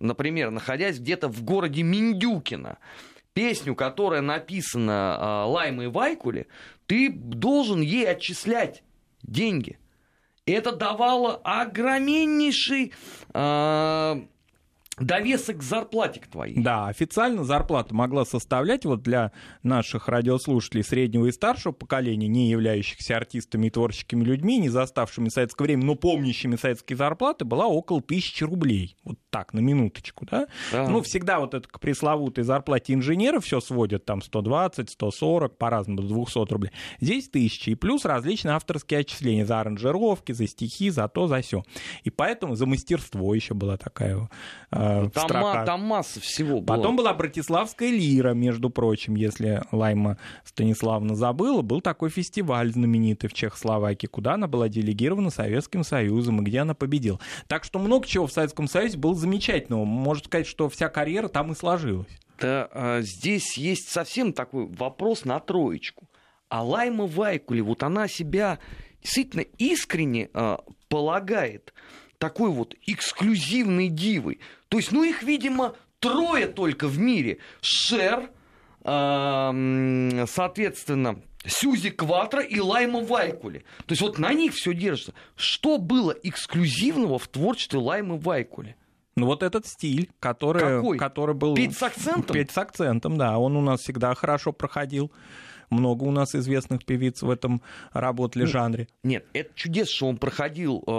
например, 0.00 0.50
находясь 0.50 0.98
где-то 0.98 1.28
в 1.28 1.44
городе 1.44 1.82
Миндюкино, 1.82 2.78
песню, 3.32 3.74
которая 3.74 4.20
написана 4.20 5.18
э, 5.18 5.50
Лаймой 5.50 5.88
Вайкуле, 5.88 6.46
ты 6.86 7.10
должен 7.10 7.80
ей 7.80 8.08
отчислять 8.08 8.82
деньги. 9.22 9.78
Это 10.46 10.72
давало 10.72 11.36
огромнейший 11.44 12.92
э, 13.32 14.22
довесок 15.00 15.58
к 15.58 15.62
зарплате 15.62 16.20
к 16.20 16.26
твоей. 16.26 16.60
Да, 16.60 16.86
официально 16.88 17.44
зарплата 17.44 17.94
могла 17.94 18.24
составлять 18.24 18.84
вот 18.84 19.02
для 19.02 19.32
наших 19.62 20.08
радиослушателей 20.08 20.84
среднего 20.84 21.26
и 21.26 21.32
старшего 21.32 21.72
поколения, 21.72 22.28
не 22.28 22.50
являющихся 22.50 23.16
артистами 23.16 23.68
и 23.68 23.70
творческими 23.70 24.24
людьми, 24.24 24.58
не 24.58 24.68
заставшими 24.68 25.28
советское 25.28 25.64
время, 25.64 25.84
но 25.84 25.94
помнящими 25.94 26.56
советские 26.56 26.96
зарплаты, 26.96 27.44
была 27.44 27.66
около 27.66 28.02
тысячи 28.02 28.44
рублей. 28.44 28.96
Вот 29.04 29.18
так, 29.30 29.54
на 29.54 29.60
минуточку, 29.60 30.26
да? 30.30 30.46
да. 30.72 30.88
Ну, 30.88 31.02
всегда 31.02 31.40
вот 31.40 31.54
это 31.54 31.68
к 31.68 31.80
пресловутой 31.80 32.44
зарплате 32.44 32.94
инженера 32.94 33.40
все 33.40 33.60
сводят 33.60 34.04
там 34.04 34.22
120, 34.22 34.90
140, 34.90 35.56
по-разному, 35.56 36.02
до 36.02 36.08
200 36.08 36.52
рублей. 36.52 36.72
Здесь 37.00 37.28
тысячи, 37.28 37.70
и 37.70 37.74
плюс 37.74 38.04
различные 38.04 38.54
авторские 38.54 39.00
отчисления 39.00 39.44
за 39.44 39.60
аранжировки, 39.60 40.32
за 40.32 40.46
стихи, 40.46 40.90
за 40.90 41.08
то, 41.08 41.26
за 41.26 41.40
все. 41.40 41.62
И 42.04 42.10
поэтому 42.10 42.56
за 42.56 42.66
мастерство 42.66 43.34
еще 43.34 43.54
была 43.54 43.76
такая 43.76 44.28
э, 45.06 45.10
там, 45.10 45.24
строка. 45.24 45.64
там 45.64 45.82
масса 45.82 46.20
всего 46.20 46.60
было. 46.60 46.76
Потом 46.76 46.96
была 46.96 47.14
Братиславская 47.14 47.90
лира, 47.90 48.32
между 48.32 48.70
прочим, 48.70 49.14
если 49.14 49.62
Лайма 49.72 50.18
Станиславна 50.44 51.14
забыла, 51.14 51.62
был 51.62 51.80
такой 51.80 52.10
фестиваль 52.10 52.72
знаменитый 52.72 53.28
в 53.30 53.34
Чехословакии, 53.34 54.06
куда 54.06 54.34
она 54.34 54.46
была 54.46 54.68
делегирована 54.68 55.30
Советским 55.30 55.84
Союзом 55.84 56.40
и 56.40 56.44
где 56.44 56.60
она 56.60 56.74
победила. 56.74 57.18
Так 57.46 57.64
что 57.64 57.78
много 57.78 58.06
чего 58.06 58.26
в 58.26 58.32
Советском 58.32 58.68
Союзе 58.68 58.98
было 58.98 59.14
замечательного. 59.14 59.84
Можно 59.84 60.24
сказать, 60.24 60.46
что 60.46 60.68
вся 60.68 60.88
карьера 60.88 61.28
там 61.28 61.52
и 61.52 61.54
сложилась. 61.54 62.08
Да, 62.38 62.68
а, 62.72 63.00
здесь 63.02 63.56
есть 63.58 63.88
совсем 63.88 64.32
такой 64.32 64.66
вопрос 64.66 65.24
на 65.24 65.38
троечку. 65.40 66.08
А 66.48 66.64
Лайма 66.64 67.06
Вайкули, 67.06 67.60
вот 67.60 67.82
она 67.82 68.08
себя 68.08 68.58
действительно 69.02 69.44
искренне 69.58 70.30
а, 70.34 70.60
полагает 70.88 71.72
такой 72.20 72.50
вот 72.50 72.76
эксклюзивной 72.86 73.88
дивой. 73.88 74.38
То 74.68 74.76
есть, 74.76 74.92
ну 74.92 75.02
их, 75.02 75.24
видимо, 75.24 75.74
трое 75.98 76.46
только 76.46 76.86
в 76.86 76.98
мире. 76.98 77.38
Шер, 77.62 78.30
э, 78.84 80.24
соответственно, 80.28 81.20
Сюзи 81.46 81.90
Кватро 81.90 82.42
и 82.42 82.60
Лайма 82.60 83.00
Вайкули. 83.00 83.64
То 83.86 83.92
есть 83.92 84.02
вот 84.02 84.18
на 84.18 84.34
них 84.34 84.52
все 84.52 84.74
держится. 84.74 85.14
Что 85.34 85.78
было 85.78 86.14
эксклюзивного 86.22 87.18
в 87.18 87.26
творчестве 87.26 87.78
Лаймы 87.78 88.18
Вайкули? 88.18 88.76
Ну 89.16 89.26
вот 89.26 89.42
этот 89.42 89.66
стиль, 89.66 90.10
который, 90.20 90.76
Какой? 90.76 90.98
который 90.98 91.34
был... 91.34 91.54
Петь 91.54 91.76
с 91.76 91.82
акцентом? 91.82 92.34
Петь 92.34 92.50
с 92.50 92.58
акцентом, 92.58 93.16
да. 93.16 93.38
Он 93.38 93.56
у 93.56 93.62
нас 93.62 93.80
всегда 93.80 94.14
хорошо 94.14 94.52
проходил. 94.52 95.10
Много 95.70 96.04
у 96.04 96.10
нас 96.10 96.34
известных 96.34 96.84
певиц 96.84 97.22
в 97.22 97.30
этом 97.30 97.62
работали 97.92 98.42
Ну, 98.42 98.48
жанре. 98.48 98.88
Нет, 99.02 99.24
это 99.32 99.50
чудесно, 99.54 99.92
что 99.94 100.06
он 100.08 100.16
проходил 100.18 100.82
э, 100.86 100.90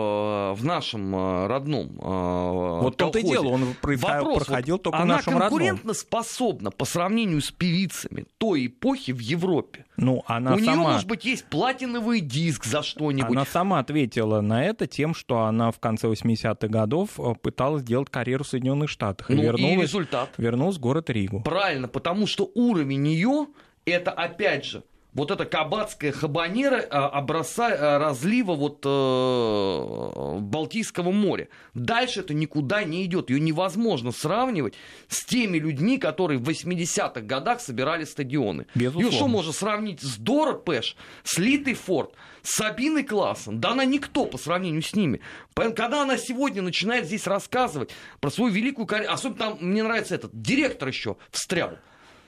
в 0.53 0.59
нашем 0.63 1.15
э, 1.15 1.47
родном 1.47 1.99
э, 1.99 2.81
Вот 2.81 2.97
том-то 2.97 3.19
и 3.19 3.23
дело, 3.23 3.49
он 3.49 3.75
Вопрос, 3.81 4.37
проходил 4.45 4.75
вот 4.75 4.83
только 4.83 4.97
в 4.97 5.01
она 5.01 5.15
нашем 5.17 5.33
родном. 5.33 5.49
конкурентно 5.49 5.93
способна 5.93 6.71
по 6.71 6.85
сравнению 6.85 7.41
с 7.41 7.51
певицами 7.51 8.25
той 8.37 8.67
эпохи 8.67 9.11
в 9.11 9.19
Европе. 9.19 9.85
Ну, 9.97 10.23
она 10.25 10.53
У 10.53 10.57
нее, 10.57 10.65
сама... 10.65 10.91
может 10.93 11.07
быть, 11.07 11.25
есть 11.25 11.45
платиновый 11.45 12.21
диск 12.21 12.65
за 12.65 12.81
что-нибудь. 12.81 13.29
Она 13.35 13.45
сама 13.45 13.79
ответила 13.79 14.41
на 14.41 14.63
это 14.63 14.87
тем, 14.87 15.13
что 15.13 15.41
она 15.41 15.71
в 15.71 15.79
конце 15.79 16.07
80-х 16.07 16.67
годов 16.67 17.19
э, 17.19 17.33
пыталась 17.41 17.81
сделать 17.83 18.09
карьеру 18.09 18.43
в 18.43 18.47
Соединенных 18.47 18.89
Штатах 18.89 19.29
и 19.29 19.33
Ну, 19.35 19.41
и 19.41 19.45
вернулась, 19.45 19.81
результат. 19.89 20.29
вернулась 20.37 20.77
в 20.77 20.79
город 20.79 21.09
Ригу. 21.09 21.41
Правильно, 21.41 21.87
потому 21.87 22.25
что 22.25 22.49
уровень 22.55 23.07
ее 23.07 23.47
это 23.85 24.11
опять 24.11 24.65
же 24.65 24.83
вот 25.13 25.29
эта 25.29 25.45
кабацкая 25.45 26.11
хабанера 26.11 26.77
э, 26.77 26.87
образца 26.87 27.69
э, 27.69 27.97
разлива 27.97 28.53
вот 28.53 28.79
э, 28.85 30.39
Балтийского 30.39 31.11
моря. 31.11 31.49
Дальше 31.73 32.21
это 32.21 32.33
никуда 32.33 32.83
не 32.83 33.05
идет. 33.05 33.29
Ее 33.29 33.39
невозможно 33.39 34.11
сравнивать 34.11 34.75
с 35.09 35.25
теми 35.25 35.57
людьми, 35.57 35.97
которые 35.97 36.39
в 36.39 36.47
80-х 36.47 37.21
годах 37.21 37.59
собирали 37.59 38.05
стадионы. 38.05 38.67
Безусловно. 38.73 39.07
Ее 39.07 39.11
что 39.11 39.27
можно 39.27 39.51
сравнить 39.51 40.01
с 40.01 40.17
Дора 40.17 40.53
Пэш, 40.53 40.95
с 41.23 41.37
Литой 41.37 41.73
Форд, 41.73 42.13
с 42.41 42.55
Сабиной 42.55 43.03
Классом? 43.03 43.59
Да 43.59 43.71
она 43.71 43.83
никто 43.83 44.25
по 44.25 44.37
сравнению 44.37 44.81
с 44.81 44.95
ними. 44.95 45.19
Поэтому, 45.53 45.75
когда 45.75 46.03
она 46.03 46.17
сегодня 46.17 46.61
начинает 46.61 47.05
здесь 47.05 47.27
рассказывать 47.27 47.91
про 48.21 48.29
свою 48.29 48.53
великую 48.53 48.85
карьеру, 48.85 49.13
особенно 49.13 49.37
там 49.37 49.57
мне 49.59 49.83
нравится 49.83 50.15
этот 50.15 50.31
директор 50.33 50.87
еще 50.87 51.17
встрял. 51.31 51.77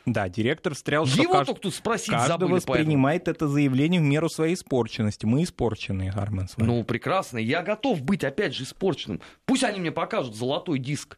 Да, 0.05 0.27
директор 0.27 0.73
встрял, 0.75 1.05
что 1.05 1.21
Его 1.21 1.33
кажд- 1.35 1.59
тут 1.61 1.73
спросить 1.73 2.09
каждый 2.09 2.27
забыли 2.27 2.49
поэтому. 2.51 2.73
воспринимает 2.73 3.27
это 3.29 3.47
заявление 3.47 4.01
в 4.01 4.03
меру 4.03 4.27
своей 4.29 4.55
испорченности. 4.55 5.25
Мы 5.25 5.43
испорченные, 5.43 6.11
Армен. 6.11 6.47
Ну, 6.57 6.83
прекрасно. 6.83 7.37
Я 7.37 7.61
готов 7.61 8.01
быть, 8.01 8.23
опять 8.23 8.53
же, 8.53 8.63
испорченным. 8.65 9.21
Пусть 9.45 9.63
они 9.63 9.79
мне 9.79 9.91
покажут 9.91 10.35
золотой 10.35 10.79
диск. 10.79 11.17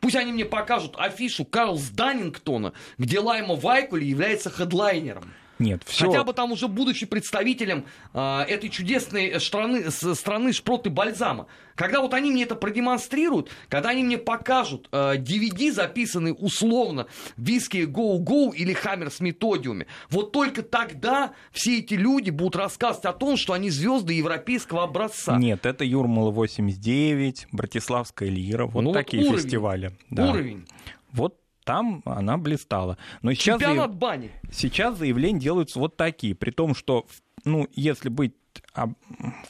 Пусть 0.00 0.16
они 0.16 0.32
мне 0.32 0.44
покажут 0.44 0.96
афишу 0.98 1.44
Карлс 1.44 1.88
Даннингтона, 1.90 2.72
где 2.98 3.20
Лайма 3.20 3.54
Вайкули 3.54 4.04
является 4.04 4.50
хедлайнером. 4.50 5.32
Нет, 5.58 5.82
все. 5.86 6.06
Хотя 6.06 6.24
бы 6.24 6.32
там 6.32 6.52
уже 6.52 6.68
будучи 6.68 7.06
представителем 7.06 7.84
а, 8.12 8.44
этой 8.44 8.68
чудесной 8.70 9.40
страны, 9.40 9.90
страны 9.90 10.52
шпрот 10.52 10.86
и 10.86 10.90
бальзама. 10.90 11.46
Когда 11.74 12.00
вот 12.00 12.14
они 12.14 12.30
мне 12.30 12.44
это 12.44 12.54
продемонстрируют, 12.54 13.50
когда 13.68 13.90
они 13.90 14.02
мне 14.04 14.18
покажут 14.18 14.88
а, 14.92 15.16
DVD, 15.16 15.72
записанный 15.72 16.34
условно 16.36 17.06
в 17.36 17.42
виске 17.42 17.84
Go 17.84 18.18
Go 18.18 18.54
или 18.54 18.72
Хаммер 18.72 19.10
с 19.10 19.20
методиуме, 19.20 19.86
вот 20.10 20.32
только 20.32 20.62
тогда 20.62 21.32
все 21.52 21.78
эти 21.78 21.94
люди 21.94 22.30
будут 22.30 22.56
рассказывать 22.56 23.06
о 23.06 23.12
том, 23.12 23.36
что 23.36 23.52
они 23.52 23.70
звезды 23.70 24.14
европейского 24.14 24.84
образца. 24.84 25.36
Нет, 25.38 25.66
это 25.66 25.84
Юрмала 25.84 26.30
89, 26.30 27.48
Братиславская 27.52 28.28
лира, 28.28 28.66
вот 28.66 28.82
Ну 28.82 28.88
вот 28.90 28.94
такие 28.94 29.24
уровень. 29.24 29.42
фестивали. 29.42 29.92
Да. 30.10 30.30
Уровень. 30.30 30.66
Вот 31.12 31.36
там 31.64 32.02
она 32.04 32.38
блистала. 32.38 32.98
Но 33.22 33.32
сейчас, 33.32 33.60
Чемпионат 33.60 33.90
заяв- 33.90 33.98
бани. 33.98 34.30
сейчас 34.52 34.98
заявления 34.98 35.40
делаются 35.40 35.78
вот 35.78 35.96
такие, 35.96 36.34
при 36.34 36.50
том, 36.50 36.74
что, 36.74 37.06
ну, 37.44 37.66
если 37.74 38.08
быть 38.08 38.34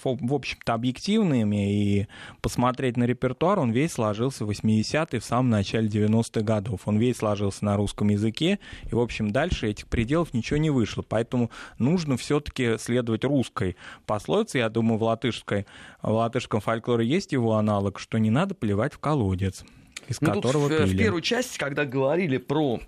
в 0.02 0.34
общем-то, 0.34 0.74
объективными 0.74 1.72
и 1.72 2.08
посмотреть 2.40 2.96
на 2.96 3.04
репертуар, 3.04 3.58
он 3.58 3.70
весь 3.70 3.92
сложился 3.92 4.44
в 4.44 4.50
80-е, 4.50 5.20
в 5.20 5.24
самом 5.24 5.50
начале 5.50 5.88
90-х 5.88 6.40
годов. 6.42 6.82
Он 6.86 6.98
весь 6.98 7.18
сложился 7.18 7.64
на 7.64 7.76
русском 7.76 8.08
языке, 8.08 8.58
и, 8.90 8.94
в 8.94 9.00
общем, 9.00 9.30
дальше 9.30 9.68
этих 9.68 9.88
пределов 9.88 10.34
ничего 10.34 10.58
не 10.58 10.70
вышло. 10.70 11.02
Поэтому 11.02 11.50
нужно 11.78 12.16
все-таки 12.16 12.76
следовать 12.78 13.24
русской 13.24 13.76
пословице. 14.06 14.58
Я 14.58 14.68
думаю, 14.68 14.98
в, 14.98 15.02
латышской, 15.02 15.66
в 16.02 16.10
латышском 16.10 16.60
фольклоре 16.60 17.06
есть 17.06 17.32
его 17.32 17.54
аналог, 17.54 17.98
что 17.98 18.18
не 18.18 18.30
надо 18.30 18.54
плевать 18.54 18.94
в 18.94 18.98
колодец, 18.98 19.64
из 20.08 20.20
Ну, 20.20 20.32
тут 20.32 20.42
которого 20.42 20.68
в, 20.68 20.70
в 20.72 20.84
пили. 20.88 20.98
первой 20.98 21.22
части, 21.22 21.58
когда 21.58 21.84
говорили 21.84 22.38
про 22.38 22.80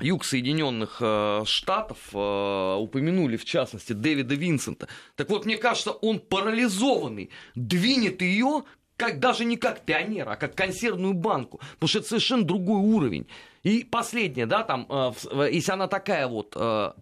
юг 0.00 0.24
Соединенных 0.24 0.98
э, 1.00 1.42
Штатов, 1.46 1.98
э, 2.14 2.74
упомянули 2.78 3.36
в 3.36 3.44
частности 3.44 3.92
Дэвида 3.92 4.34
Винсента. 4.34 4.88
Так 5.16 5.28
вот, 5.30 5.44
мне 5.46 5.56
кажется, 5.58 5.90
он 5.90 6.20
парализованный, 6.20 7.30
двинет 7.54 8.22
ее 8.22 8.64
как, 8.96 9.18
даже 9.18 9.44
не 9.44 9.56
как 9.56 9.80
пионера, 9.80 10.32
а 10.32 10.36
как 10.36 10.54
консервную 10.54 11.14
банку, 11.14 11.60
потому 11.74 11.88
что 11.88 11.98
это 12.00 12.08
совершенно 12.08 12.44
другой 12.44 12.80
уровень. 12.80 13.26
И 13.62 13.84
последнее, 13.84 14.46
да, 14.46 14.62
там, 14.62 14.86
э, 14.88 14.92
в- 15.12 15.24
в- 15.24 15.50
если 15.50 15.72
она 15.72 15.86
такая 15.88 16.26
вот 16.28 16.50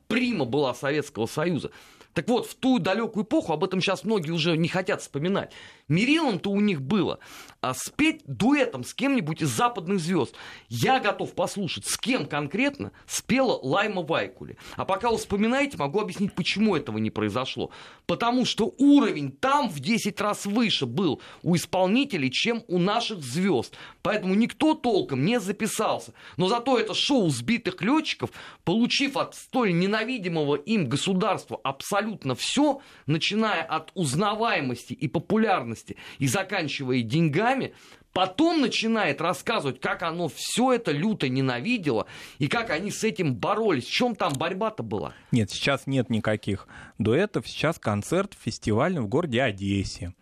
прима 0.09 0.45
была 0.45 0.75
Советского 0.75 1.27
Союза, 1.27 1.71
так 2.19 2.27
вот, 2.27 2.49
в 2.49 2.57
ту 2.57 2.81
далекую 2.81 3.25
эпоху, 3.25 3.53
об 3.53 3.63
этом 3.63 3.81
сейчас 3.81 4.03
многие 4.03 4.33
уже 4.33 4.57
не 4.57 4.67
хотят 4.67 5.03
вспоминать, 5.03 5.53
мерилом-то 5.87 6.51
у 6.51 6.59
них 6.59 6.83
было 6.83 7.21
а, 7.61 7.75
спеть 7.75 8.23
дуэтом 8.27 8.83
с 8.83 8.93
кем-нибудь 8.93 9.43
из 9.43 9.51
западных 9.51 10.01
звезд. 10.01 10.35
Я 10.69 10.99
готов 10.99 11.33
послушать, 11.33 11.87
с 11.87 11.97
кем 11.97 12.27
конкретно 12.27 12.91
спела 13.07 13.57
Лайма 13.63 14.03
Вайкули. 14.03 14.57
А 14.75 14.85
пока 14.85 15.11
вы 15.11 15.19
вспоминаете, 15.19 15.77
могу 15.77 16.01
объяснить, 16.01 16.33
почему 16.33 16.75
этого 16.75 16.99
не 16.99 17.11
произошло. 17.11 17.71
Потому 18.07 18.45
что 18.45 18.75
уровень 18.79 19.31
там 19.31 19.69
в 19.69 19.79
10 19.79 20.21
раз 20.21 20.45
выше 20.45 20.87
был 20.87 21.23
у 21.45 21.55
исполнителей, 21.55 22.33
чем 22.33 22.65
у 22.67 22.79
наших 22.79 23.23
звезд. 23.23 23.77
Поэтому 24.03 24.35
никто 24.35 24.75
толком 24.75 25.25
не 25.25 25.39
записался. 25.39 26.15
Но 26.37 26.49
зато 26.49 26.81
это 26.81 26.95
шоу 26.95 27.29
сбитых 27.29 27.81
летчиков, 27.81 28.31
получив 28.65 29.17
от 29.17 29.37
столь 29.37 29.73
ненавидимого 29.79 30.57
им 30.57 30.89
государства 30.89 31.61
абсолютно 31.63 32.08
все, 32.37 32.81
начиная 33.07 33.63
от 33.63 33.91
узнаваемости 33.95 34.93
и 34.93 35.09
популярности 35.09 35.97
и 36.19 36.27
заканчивая 36.27 37.03
деньгами, 37.03 37.75
потом 38.13 38.61
начинает 38.61 39.21
рассказывать, 39.21 39.81
как 39.81 40.03
оно 40.03 40.29
все 40.29 40.73
это 40.73 40.93
люто 40.93 41.29
ненавидело 41.29 42.07
и 42.39 42.49
как 42.49 42.71
они 42.71 42.91
с 42.91 43.05
этим 43.05 43.35
боролись. 43.35 43.87
В 43.87 43.91
чем 43.91 44.15
там 44.15 44.33
борьба-то 44.33 44.83
была? 44.83 45.15
Нет, 45.31 45.51
сейчас 45.51 45.87
нет 45.87 46.11
никаких 46.11 46.67
дуэтов. 46.99 47.47
Сейчас 47.49 47.79
концерт 47.79 48.37
фестивальный 48.39 49.01
в 49.01 49.09
городе 49.09 49.43
Одессе. 49.43 50.15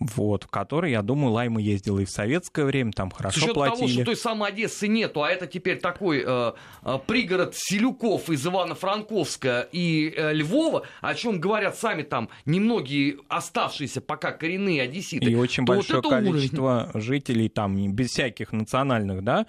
Вот, 0.00 0.44
в 0.44 0.48
который, 0.48 0.90
я 0.90 1.02
думаю, 1.02 1.32
Лайма 1.32 1.60
ездила 1.60 2.00
и 2.00 2.04
в 2.04 2.10
советское 2.10 2.64
время, 2.64 2.90
там 2.92 3.10
С 3.12 3.14
хорошо 3.14 3.38
учетом 3.38 3.54
того, 3.54 3.76
платили. 3.76 3.92
что 3.92 4.04
той 4.04 4.16
самой 4.16 4.50
Одессы 4.50 4.88
нету, 4.88 5.22
а 5.22 5.30
это 5.30 5.46
теперь 5.46 5.78
такой 5.78 6.22
э, 6.26 6.52
э, 6.82 6.98
пригород 7.06 7.54
Селюков 7.56 8.28
из 8.28 8.44
Ивано-Франковска 8.44 9.68
и 9.72 10.12
э, 10.16 10.32
Львова, 10.32 10.82
о 11.00 11.14
чем 11.14 11.40
говорят 11.40 11.76
сами 11.78 12.02
там 12.02 12.28
немногие 12.44 13.18
оставшиеся 13.28 14.00
пока 14.00 14.32
коренные 14.32 14.82
одесситы. 14.82 15.26
И 15.30 15.34
очень 15.36 15.64
то 15.64 15.72
вот 15.72 15.78
большое 15.78 16.00
это 16.00 16.08
уровень. 16.08 16.32
количество 16.32 16.90
жителей 16.94 17.48
там, 17.48 17.92
без 17.92 18.10
всяких 18.10 18.52
национальных 18.52 19.22
да, 19.22 19.46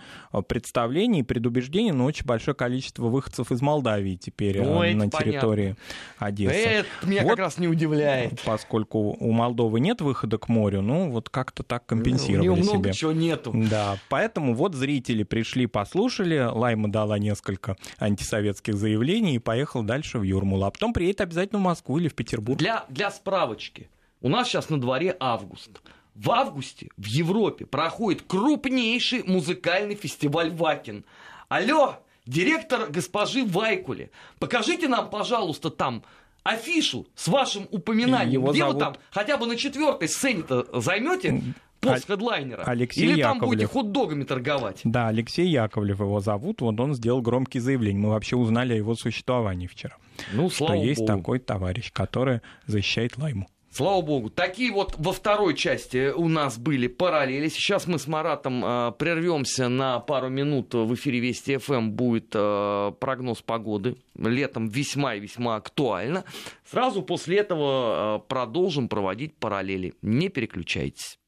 представлений 0.48 1.22
и 1.22 1.24
предубеждений, 1.24 1.92
но 1.92 2.06
очень 2.06 2.26
большое 2.26 2.56
количество 2.56 3.08
выходцев 3.08 3.52
из 3.52 3.62
Молдавии 3.62 4.16
теперь 4.16 4.62
Ну, 4.62 4.84
э, 4.84 4.94
на 4.94 5.10
понятно. 5.10 5.20
территории 5.20 5.76
Одессы. 6.20 6.56
Это 6.56 6.88
меня 7.04 7.24
Вот. 7.24 7.30
как 7.32 7.40
раз 7.40 7.58
не 7.58 7.68
удивляет. 7.68 8.40
Поскольку 8.46 9.16
у 9.20 9.32
Молдовы 9.32 9.80
нет 9.80 10.02
выхода 10.02 10.35
к 10.38 10.48
морю, 10.48 10.82
ну 10.82 11.10
вот 11.10 11.30
как-то 11.30 11.64
так 11.64 11.84
У 11.84 11.86
компенсировали 11.88 12.46
него 12.46 12.56
много 12.56 12.84
себе. 12.90 12.94
чего 12.94 13.12
нету. 13.12 13.52
Да, 13.54 13.98
поэтому 14.10 14.54
вот 14.54 14.76
зрители 14.76 15.24
пришли, 15.24 15.66
послушали, 15.68 16.40
Лайма 16.52 16.92
дала 16.92 17.18
несколько 17.20 17.78
антисоветских 17.98 18.76
заявлений 18.76 19.36
и 19.36 19.40
поехал 19.40 19.84
дальше 19.84 20.20
в 20.20 20.24
Юрмалу. 20.24 20.66
А 20.66 20.72
потом 20.72 20.94
приедет 20.94 21.22
обязательно 21.22 21.60
в 21.60 21.64
Москву 21.64 21.98
или 21.98 22.08
в 22.08 22.16
Петербург. 22.16 22.60
Для, 22.60 22.86
для 22.90 23.12
справочки. 23.12 23.90
У 24.22 24.30
нас 24.30 24.48
сейчас 24.48 24.70
на 24.70 24.80
дворе 24.80 25.16
август. 25.20 25.82
В 26.16 26.32
августе 26.32 26.90
в 26.98 27.06
Европе 27.06 27.66
проходит 27.66 28.24
крупнейший 28.26 29.24
музыкальный 29.24 29.96
фестиваль 29.96 30.50
Вакин. 30.50 31.04
Алло, 31.50 31.98
директор 32.26 32.88
госпожи 32.90 33.44
Вайкули, 33.46 34.12
покажите 34.40 34.88
нам, 34.88 35.10
пожалуйста, 35.10 35.70
там 35.70 36.04
афишу 36.46 37.06
с 37.16 37.28
вашим 37.28 37.68
упоминанием. 37.72 38.42
Его 38.42 38.52
Где 38.52 38.60
зовут- 38.62 38.76
вы 38.76 38.80
там 38.80 38.96
хотя 39.12 39.36
бы 39.38 39.48
на 39.48 39.58
четвертой 39.58 40.08
сцене-то 40.08 40.80
займете 40.80 41.42
пост 41.82 42.08
хедлайнера? 42.08 42.64
Алексей 42.64 43.02
Или 43.06 43.22
там 43.22 43.36
Яковлев. 43.38 43.50
будете 43.50 43.68
хот-догами 43.68 44.24
торговать? 44.24 44.80
Да, 44.86 45.08
Алексей 45.10 45.48
Яковлев 45.48 46.00
его 46.00 46.20
зовут, 46.22 46.62
вот 46.62 46.80
он 46.80 46.94
сделал 46.96 47.22
громкие 47.22 47.62
заявления. 47.62 48.00
Мы 48.00 48.10
вообще 48.10 48.36
узнали 48.38 48.74
о 48.74 48.78
его 48.78 48.96
существовании 48.96 49.68
вчера. 49.68 49.98
Ну, 50.34 50.50
Что 50.50 50.68
слава 50.68 50.82
есть 50.82 51.02
богу. 51.02 51.18
такой 51.18 51.40
товарищ, 51.40 51.92
который 51.92 52.40
защищает 52.68 53.18
Лайму. 53.18 53.48
Слава 53.76 54.02
богу. 54.02 54.30
Такие 54.30 54.72
вот 54.72 54.96
во 54.98 55.12
второй 55.12 55.54
части 55.54 56.10
у 56.10 56.30
нас 56.30 56.58
были 56.58 56.88
параллели. 56.88 57.50
Сейчас 57.50 57.88
мы 57.88 58.00
с 58.00 58.08
Маратом 58.08 58.64
э, 58.64 58.94
прервемся 58.98 59.68
на 59.68 60.00
пару 60.00 60.30
минут. 60.30 60.74
В 60.74 60.94
эфире 60.96 61.20
Вести 61.20 61.58
ФМ 61.58 61.90
будет 61.90 62.32
э, 62.34 62.94
прогноз 63.02 63.42
погоды. 63.42 63.98
Летом 64.18 64.70
весьма 64.70 65.16
и 65.16 65.20
весьма 65.20 65.58
актуально. 65.58 66.24
Сразу 66.72 67.02
после 67.02 67.40
этого 67.40 68.20
э, 68.24 68.30
продолжим 68.30 68.88
проводить 68.88 69.36
параллели. 69.36 69.94
Не 70.02 70.30
переключайтесь. 70.30 71.20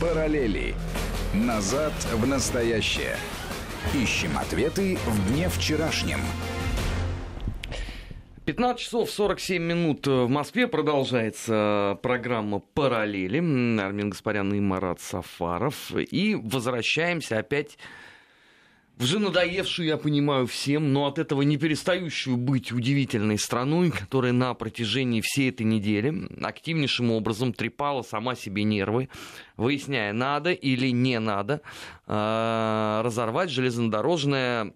Параллели. 0.00 0.76
Назад 1.34 1.92
в 2.12 2.24
настоящее. 2.24 3.16
Ищем 3.94 4.38
ответы 4.38 4.96
в 5.04 5.32
дне 5.32 5.48
вчерашнем. 5.48 6.20
15 8.44 8.82
часов 8.82 9.08
47 9.08 9.62
минут 9.62 10.06
в 10.08 10.26
Москве 10.26 10.66
продолжается 10.66 11.96
программа 12.02 12.58
«Параллели». 12.58 13.38
Армин 13.80 14.10
Гаспарян 14.10 14.52
и 14.52 14.58
Марат 14.58 15.00
Сафаров. 15.00 15.92
И 15.96 16.34
возвращаемся 16.34 17.38
опять 17.38 17.78
в 18.96 19.04
уже 19.04 19.20
надоевшую, 19.20 19.86
я 19.86 19.96
понимаю, 19.96 20.48
всем, 20.48 20.92
но 20.92 21.06
от 21.06 21.20
этого 21.20 21.42
не 21.42 21.56
перестающую 21.56 22.36
быть 22.36 22.72
удивительной 22.72 23.38
страной, 23.38 23.90
которая 23.90 24.32
на 24.32 24.54
протяжении 24.54 25.20
всей 25.20 25.50
этой 25.50 25.64
недели 25.64 26.28
активнейшим 26.42 27.12
образом 27.12 27.52
трепала 27.52 28.02
сама 28.02 28.34
себе 28.34 28.64
нервы, 28.64 29.08
выясняя, 29.56 30.12
надо 30.12 30.50
или 30.52 30.88
не 30.88 31.20
надо 31.20 31.62
э, 32.06 33.02
разорвать 33.04 33.50
железнодорожное 33.50 34.74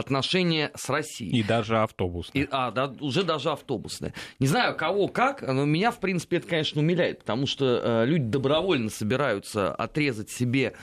отношения 0.00 0.72
с 0.74 0.88
Россией. 0.88 1.38
И 1.38 1.42
даже 1.42 1.78
автобусные. 1.78 2.44
И, 2.44 2.48
а, 2.50 2.70
да, 2.70 2.92
уже 3.00 3.22
даже 3.22 3.50
автобусные. 3.50 4.12
Не 4.38 4.46
знаю, 4.46 4.76
кого 4.76 5.08
как, 5.08 5.42
но 5.42 5.64
меня, 5.64 5.90
в 5.90 6.00
принципе, 6.00 6.38
это, 6.38 6.48
конечно, 6.48 6.80
умиляет, 6.80 7.20
потому 7.20 7.46
что 7.46 7.80
э, 7.82 8.06
люди 8.06 8.24
добровольно 8.24 8.90
собираются 8.90 9.72
отрезать 9.74 10.30
себе 10.30 10.74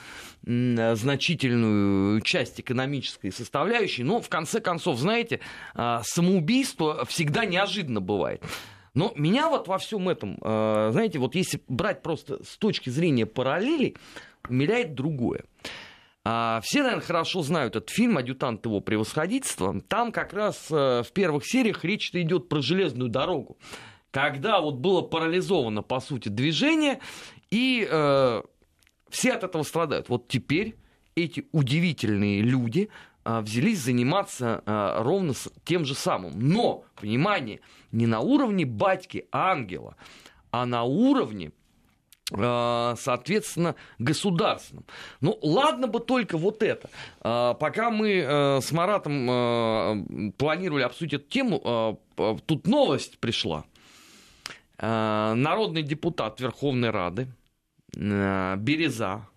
значительную 0.44 2.22
часть 2.22 2.62
экономической 2.62 3.32
составляющей, 3.32 4.04
но, 4.04 4.22
в 4.22 4.30
конце 4.30 4.62
концов, 4.62 4.98
знаете, 4.98 5.42
э, 5.76 6.00
самоубийство 6.04 7.04
всегда 7.06 7.44
неожиданно 7.46 8.00
бывает. 8.00 8.42
Но 8.94 9.12
меня 9.16 9.50
вот 9.50 9.68
во 9.68 9.78
всем 9.78 10.10
этом, 10.10 10.38
э, 10.42 10.90
знаете, 10.92 11.20
вот 11.20 11.36
если 11.36 11.62
брать 11.68 12.02
просто 12.02 12.44
с 12.44 12.58
точки 12.58 12.90
зрения 12.90 13.26
параллелей, 13.26 13.98
умиляет 14.50 14.96
другое. 14.96 15.44
А, 16.30 16.60
все, 16.62 16.84
наверное, 16.84 17.06
хорошо 17.06 17.42
знают 17.42 17.78
этот 17.78 17.90
фильм 17.90 18.18
«Адъютант 18.18 18.66
его 18.66 18.82
превосходительства». 18.82 19.80
Там 19.88 20.12
как 20.12 20.34
раз 20.34 20.68
э, 20.70 21.04
в 21.04 21.14
первых 21.14 21.46
сериях 21.46 21.86
речь 21.86 22.14
идет 22.14 22.50
про 22.50 22.62
железную 22.62 23.10
дорогу. 23.10 23.58
Когда 24.12 24.60
вот 24.60 24.76
было 24.76 25.02
парализовано, 25.02 25.84
по 25.84 26.02
сути, 26.02 26.28
движение, 26.28 27.00
и 27.50 27.88
э, 27.90 28.42
все 29.10 29.32
от 29.32 29.46
этого 29.46 29.64
страдают. 29.64 30.10
Вот 30.10 30.28
теперь 30.28 30.76
эти 31.16 31.48
удивительные 31.54 32.42
люди 32.42 32.90
э, 33.24 33.40
взялись 33.40 33.80
заниматься 33.80 34.64
э, 34.66 35.02
ровно 35.02 35.32
с 35.32 35.50
тем 35.64 35.86
же 35.86 35.96
самым. 35.96 36.34
Но, 36.38 36.84
внимание, 37.00 37.62
не 37.94 38.06
на 38.06 38.20
уровне 38.20 38.66
батьки 38.66 39.30
ангела, 39.32 39.96
а 40.52 40.66
на 40.66 40.84
уровне 40.84 41.54
соответственно, 42.30 43.76
государственным. 44.00 44.86
Ну, 45.22 45.40
ладно 45.42 45.88
бы 45.88 46.00
только 46.00 46.38
вот 46.38 46.62
это. 46.62 46.90
Э, 47.22 47.54
пока 47.60 47.90
мы 47.90 48.10
э, 48.18 48.62
с 48.62 48.72
Маратом 48.72 50.34
планировали 50.38 50.84
обсудить 50.84 51.22
эту 51.22 51.30
тему, 51.30 52.02
тут 52.46 52.68
новость 52.68 53.20
пришла. 53.20 53.66
Народный 54.80 55.82
депутат 55.82 56.40
Верховной 56.40 56.90
Рады 56.92 57.28
Береза 57.94 59.28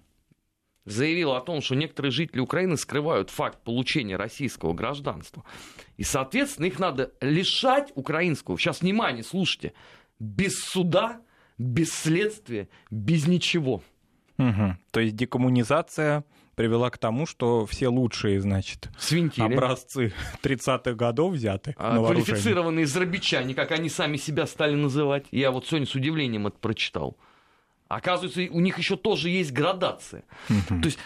заявил 0.85 1.33
о 1.33 1.40
том, 1.40 1.62
что 1.62 1.74
некоторые 1.74 2.12
жители 2.12 2.40
Украины 2.40 2.76
скрывают 2.76 3.31
факт 3.31 3.62
получения 3.62 4.16
российского 4.16 4.72
гражданства. 4.72 5.44
И, 5.96 6.03
соответственно, 6.03 6.66
их 6.66 6.79
надо 6.79 7.12
лишать 7.20 7.92
украинского. 7.94 8.59
Сейчас, 8.59 8.81
внимание, 8.81 9.22
слушайте. 9.22 9.72
Без 10.18 10.59
суда, 10.59 11.20
без 11.61 11.92
следствия, 11.92 12.68
без 12.90 13.27
ничего. 13.27 13.83
Угу. 14.38 14.77
То 14.90 15.01
есть 15.01 15.14
декоммунизация 15.14 16.25
привела 16.55 16.88
к 16.90 16.96
тому, 16.96 17.27
что 17.27 17.66
все 17.66 17.88
лучшие, 17.88 18.40
значит, 18.40 18.88
Свинтили. 18.99 19.44
образцы 19.44 20.12
30-х 20.42 20.94
годов 20.94 21.35
взяты. 21.35 21.75
А, 21.77 21.96
квалифицированные 21.96 22.87
зарабичане, 22.87 23.55
как 23.55 23.73
они 23.73 23.90
сами 23.90 24.16
себя 24.16 24.46
стали 24.46 24.75
называть. 24.75 25.27
Я 25.31 25.51
вот 25.51 25.66
сегодня 25.66 25.87
с 25.87 25.94
удивлением 25.94 26.46
это 26.46 26.57
прочитал. 26.59 27.18
Оказывается, 27.88 28.40
у 28.51 28.61
них 28.61 28.79
еще 28.79 28.96
тоже 28.96 29.29
есть 29.29 29.53
градация. 29.53 30.25
Угу. 30.49 30.81
То 30.81 30.87
есть 30.87 30.99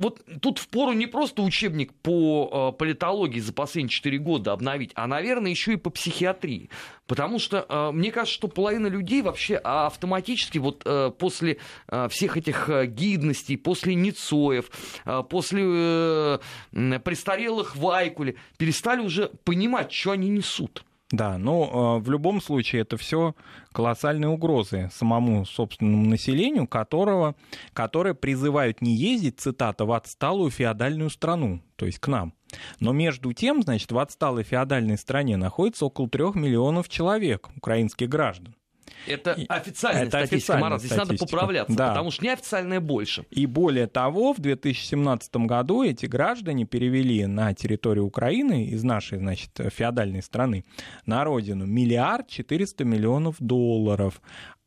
вот 0.00 0.22
тут 0.40 0.58
впору 0.58 0.92
не 0.92 1.06
просто 1.06 1.42
учебник 1.42 1.92
по 1.92 2.72
э, 2.72 2.78
политологии 2.78 3.38
за 3.38 3.52
последние 3.52 3.90
4 3.90 4.18
года 4.18 4.52
обновить, 4.52 4.92
а, 4.94 5.06
наверное, 5.06 5.50
еще 5.50 5.74
и 5.74 5.76
по 5.76 5.90
психиатрии. 5.90 6.70
Потому 7.06 7.38
что 7.38 7.66
э, 7.68 7.90
мне 7.92 8.10
кажется, 8.10 8.34
что 8.34 8.48
половина 8.48 8.86
людей 8.86 9.20
вообще 9.20 9.56
автоматически 9.56 10.56
вот 10.56 10.82
э, 10.86 11.10
после 11.16 11.58
всех 12.08 12.38
этих 12.38 12.70
гидностей, 12.86 13.58
после 13.58 13.94
Ницоев, 13.94 14.70
после 15.28 16.40
престарелых 16.70 17.76
Вайкули 17.76 18.36
перестали 18.56 19.00
уже 19.00 19.28
понимать, 19.44 19.92
что 19.92 20.12
они 20.12 20.30
несут. 20.30 20.82
Да, 21.10 21.38
но 21.38 21.98
э, 21.98 22.04
в 22.04 22.08
любом 22.10 22.40
случае 22.40 22.82
это 22.82 22.96
все 22.96 23.34
колоссальные 23.72 24.28
угрозы 24.28 24.90
самому 24.92 25.44
собственному 25.44 26.06
населению, 26.06 26.68
которого, 26.68 27.34
которые 27.72 28.14
призывают 28.14 28.80
не 28.80 28.94
ездить, 28.94 29.40
цитата, 29.40 29.84
в 29.84 29.92
отсталую 29.92 30.50
феодальную 30.50 31.10
страну, 31.10 31.62
то 31.74 31.86
есть 31.86 31.98
к 31.98 32.06
нам. 32.06 32.32
Но 32.78 32.92
между 32.92 33.32
тем, 33.32 33.62
значит, 33.62 33.90
в 33.90 33.98
отсталой 33.98 34.44
феодальной 34.44 34.98
стране 34.98 35.36
находится 35.36 35.86
около 35.86 36.08
трех 36.08 36.36
миллионов 36.36 36.88
человек, 36.88 37.48
украинских 37.56 38.08
граждан. 38.08 38.54
Это 39.06 39.36
официальная 39.48 40.02
это 40.06 40.26
статистика, 40.26 40.58
Марат. 40.58 40.80
Здесь 40.80 40.92
статистика. 40.92 41.12
надо 41.12 41.30
поправляться, 41.30 41.76
да. 41.76 41.88
потому 41.88 42.10
что 42.10 42.24
неофициальная 42.24 42.80
больше. 42.80 43.24
И 43.30 43.46
более 43.46 43.86
того, 43.86 44.32
в 44.32 44.40
2017 44.40 45.36
году 45.36 45.82
эти 45.82 46.06
граждане 46.06 46.64
перевели 46.66 47.26
на 47.26 47.54
территорию 47.54 48.06
Украины 48.06 48.66
из 48.66 48.82
нашей, 48.82 49.18
значит, 49.18 49.50
феодальной 49.72 50.22
страны 50.22 50.64
на 51.06 51.24
родину 51.24 51.66
миллиард 51.66 52.28
четыреста 52.28 52.84
миллионов 52.84 53.36
долларов. 53.38 54.20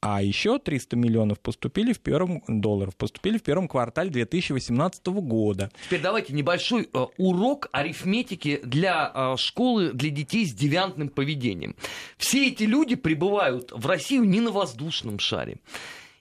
А 0.05 0.21
еще 0.21 0.59
300 0.59 0.97
миллионов 0.97 1.39
поступили 1.39 1.93
в 1.93 2.01
первом 2.01 2.43
долларов 2.49 2.93
поступили 2.97 3.37
в 3.37 3.41
первом 3.41 3.69
квартале 3.69 4.09
2018 4.09 5.05
года. 5.05 5.71
Теперь 5.85 6.01
давайте 6.01 6.33
небольшой 6.33 6.89
э, 6.93 7.05
урок 7.17 7.69
арифметики 7.71 8.59
для 8.65 9.09
э, 9.15 9.35
школы 9.37 9.93
для 9.93 10.09
детей 10.09 10.45
с 10.45 10.53
девиантным 10.53 11.07
поведением. 11.07 11.77
Все 12.17 12.47
эти 12.47 12.63
люди 12.63 12.95
прибывают 12.95 13.71
в 13.71 13.85
Россию 13.85 14.23
не 14.23 14.41
на 14.41 14.51
воздушном 14.51 15.19
шаре 15.19 15.57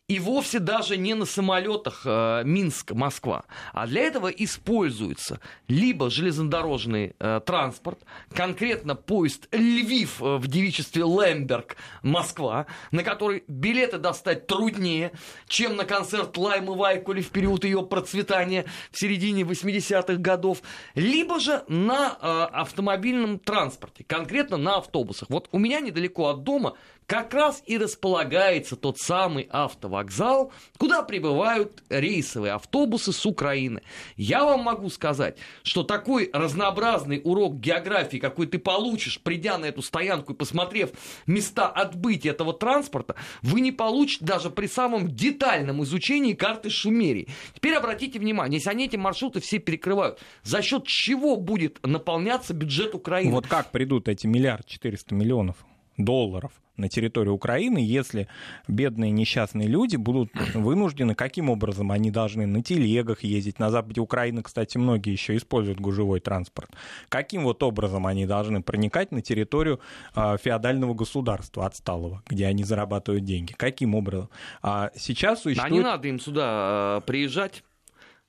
и 0.08 0.18
вовсе 0.18 0.58
даже 0.58 0.96
не 0.96 1.14
на 1.14 1.24
самолетах 1.24 2.02
э, 2.04 2.42
Минск-Москва. 2.44 3.44
А 3.72 3.86
для 3.86 4.02
этого 4.02 4.28
используется 4.28 5.40
либо 5.68 6.10
железнодорожный 6.10 7.14
э, 7.18 7.40
транспорт, 7.46 8.00
конкретно 8.34 8.94
поезд 8.94 9.48
Львив 9.52 10.20
э, 10.20 10.36
в 10.36 10.48
девичестве 10.48 11.02
Лемберг, 11.02 11.76
Москва, 12.02 12.66
на 12.90 13.04
который 13.04 13.44
билеты 13.46 13.98
достать 13.98 14.46
труднее, 14.46 15.12
чем 15.46 15.76
на 15.76 15.84
концерт 15.84 16.36
Лаймы 16.36 16.74
Вайкули 16.74 17.22
в 17.22 17.30
период 17.30 17.64
ее 17.64 17.82
процветания 17.82 18.66
в 18.90 18.98
середине 18.98 19.42
80-х 19.42 20.14
годов, 20.16 20.62
либо 20.94 21.38
же 21.38 21.62
на 21.68 22.18
э, 22.20 22.26
автомобильном 22.52 23.38
транспорте, 23.38 24.04
конкретно 24.04 24.56
на 24.56 24.76
автобусах. 24.76 25.30
Вот 25.30 25.48
у 25.52 25.58
меня 25.58 25.80
недалеко 25.80 26.28
от 26.28 26.42
дома 26.42 26.74
как 27.06 27.34
раз 27.34 27.62
и 27.66 27.78
располагается 27.78 28.76
тот 28.76 28.98
самый 28.98 29.48
автовокзал, 29.50 30.52
куда 30.78 31.02
прибывают 31.02 31.82
рейсовые 31.88 32.54
автобусы 32.54 33.12
с 33.12 33.26
Украины. 33.26 33.82
Я 34.16 34.44
вам 34.44 34.60
могу 34.60 34.88
сказать, 34.88 35.36
что 35.62 35.82
такой 35.82 36.30
разнообразный 36.32 37.20
урок 37.24 37.56
географии, 37.60 38.18
какой 38.18 38.46
ты 38.46 38.58
получишь, 38.58 39.20
придя 39.20 39.58
на 39.58 39.66
эту 39.66 39.82
стоянку 39.82 40.32
и 40.32 40.36
посмотрев 40.36 40.90
места 41.26 41.68
отбытия 41.68 42.32
этого 42.32 42.52
транспорта, 42.52 43.16
вы 43.42 43.60
не 43.60 43.72
получите 43.72 44.24
даже 44.24 44.50
при 44.50 44.66
самом 44.66 45.08
детальном 45.10 45.82
изучении 45.82 46.34
карты 46.34 46.70
Шумерии. 46.70 47.28
Теперь 47.54 47.74
обратите 47.74 48.18
внимание, 48.18 48.58
если 48.58 48.70
они 48.70 48.86
эти 48.86 48.96
маршруты 48.96 49.40
все 49.40 49.58
перекрывают, 49.58 50.18
за 50.42 50.62
счет 50.62 50.86
чего 50.86 51.36
будет 51.36 51.84
наполняться 51.84 52.54
бюджет 52.54 52.94
Украины? 52.94 53.32
Вот 53.32 53.46
как 53.46 53.70
придут 53.70 54.08
эти 54.08 54.26
миллиард 54.26 54.66
четыреста 54.66 55.14
миллионов? 55.14 55.56
долларов 55.96 56.52
на 56.76 56.88
территорию 56.88 57.34
Украины, 57.34 57.78
если 57.78 58.28
бедные 58.68 59.10
несчастные 59.10 59.68
люди 59.68 59.96
будут 59.96 60.30
вынуждены, 60.54 61.14
каким 61.14 61.50
образом 61.50 61.92
они 61.92 62.10
должны 62.10 62.46
на 62.46 62.62
телегах 62.62 63.24
ездить, 63.24 63.58
на 63.58 63.70
западе 63.70 64.00
Украины, 64.00 64.42
кстати, 64.42 64.78
многие 64.78 65.12
еще 65.12 65.36
используют 65.36 65.80
гужевой 65.80 66.20
транспорт, 66.20 66.70
каким 67.08 67.44
вот 67.44 67.62
образом 67.62 68.06
они 68.06 68.26
должны 68.26 68.62
проникать 68.62 69.12
на 69.12 69.22
территорию 69.22 69.80
э, 70.14 70.36
феодального 70.42 70.94
государства 70.94 71.66
отсталого, 71.66 72.22
где 72.26 72.46
они 72.46 72.64
зарабатывают 72.64 73.24
деньги, 73.24 73.52
каким 73.52 73.94
образом. 73.94 74.30
А 74.62 74.90
сейчас 74.94 75.42
существует... 75.42 75.72
А 75.72 75.74
не 75.74 75.80
надо 75.80 76.08
им 76.08 76.18
сюда 76.18 76.98
э, 76.98 77.06
приезжать 77.06 77.62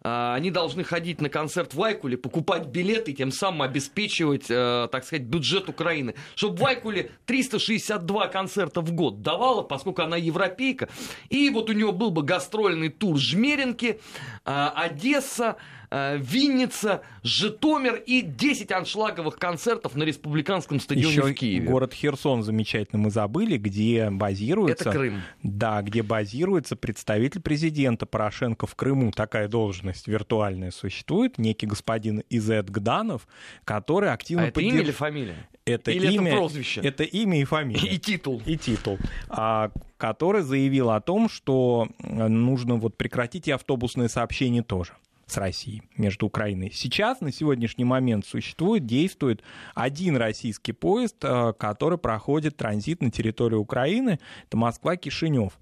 они 0.04 0.51
должны 0.51 0.84
ходить 0.84 1.22
на 1.22 1.30
концерт 1.30 1.74
в 1.74 1.78
Вайкуле, 1.78 2.18
покупать 2.18 2.68
билеты 2.68 3.14
тем 3.14 3.32
самым 3.32 3.62
обеспечивать, 3.62 4.45
э, 4.49 4.88
так 4.91 5.06
сказать, 5.06 5.26
бюджет 5.26 5.70
Украины. 5.70 6.16
Чтобы 6.36 6.58
Вайкуле 6.58 7.12
362 7.26 8.28
концерта 8.28 8.82
в 8.82 8.91
год 8.91 9.22
давала, 9.22 9.62
поскольку 9.62 10.01
она 10.01 10.18
европейка. 10.18 10.89
И 11.30 11.49
вот 11.49 11.70
у 11.70 11.74
него 11.74 11.93
был 11.93 12.12
бы 12.12 12.24
гастрольный 12.24 12.89
тур 12.89 13.18
Жмеринки, 13.18 13.99
э, 14.45 14.70
Одесса, 14.76 15.56
Винница, 15.94 17.04
Житомир 17.22 17.96
и 17.96 18.22
10 18.22 18.72
аншлаговых 18.72 19.38
концертов 19.38 19.96
на 19.96 20.04
республиканском 20.04 20.80
стадионе 20.80 21.16
Еще 21.16 21.22
в 21.22 21.34
Киеве. 21.34 21.68
город 21.68 21.94
Херсон 21.94 22.41
замечательно 22.41 23.00
мы 23.00 23.12
забыли, 23.12 23.58
где 23.58 24.10
базируется... 24.10 24.89
Это 24.89 24.98
Крым. 24.98 25.22
Да, 25.44 25.82
где 25.84 26.02
базируется 26.02 26.76
представитель 26.76 27.41
президента 27.41 28.08
Порошенко 28.08 28.66
в 28.66 28.76
Крыму. 28.76 29.12
Такая 29.12 29.48
должность 29.48 30.08
виртуальная 30.08 30.72
существует, 30.72 31.38
некий 31.38 31.68
господин 31.68 32.24
Изет 32.30 32.72
Гданов, 32.72 33.28
который 33.64 34.12
активно... 34.12 34.46
А 34.46 34.48
это 34.48 34.56
поддерж... 34.56 34.74
имя 34.74 34.82
или 34.82 34.91
фамилия? 34.91 35.50
Это 35.66 35.91
или 35.91 36.12
имя, 36.14 36.32
это 36.32 36.38
прозвище? 36.38 36.82
Это 36.82 37.04
имя 37.04 37.39
и 37.39 37.44
фамилия. 37.44 37.88
И 37.88 38.00
титул. 38.00 38.41
И 38.46 38.58
титул. 38.58 38.98
А, 39.30 39.72
который 39.98 40.41
заявил 40.41 40.89
о 40.89 41.00
том, 41.02 41.30
что 41.30 41.88
нужно 42.00 42.76
вот 42.76 42.98
прекратить 42.98 43.48
и 43.48 43.52
автобусные 43.52 44.10
сообщения 44.10 44.64
тоже 44.64 44.94
с 45.34 45.38
Россией, 45.38 45.82
между 45.98 46.28
Украиной. 46.28 46.72
Сейчас, 46.72 47.20
на 47.20 47.32
сегодняшний 47.32 47.86
момент, 47.86 48.26
существует, 48.26 48.86
действует 48.86 49.42
один 49.74 50.16
российский 50.16 50.74
поезд, 50.74 51.18
э, 51.24 51.54
который 51.58 51.98
проходит 51.98 52.56
транзит 52.56 53.02
на 53.02 53.10
территорию 53.10 53.60
Украины, 53.60 54.20
это 54.48 54.58
Москва-Кишинев. 54.58 55.54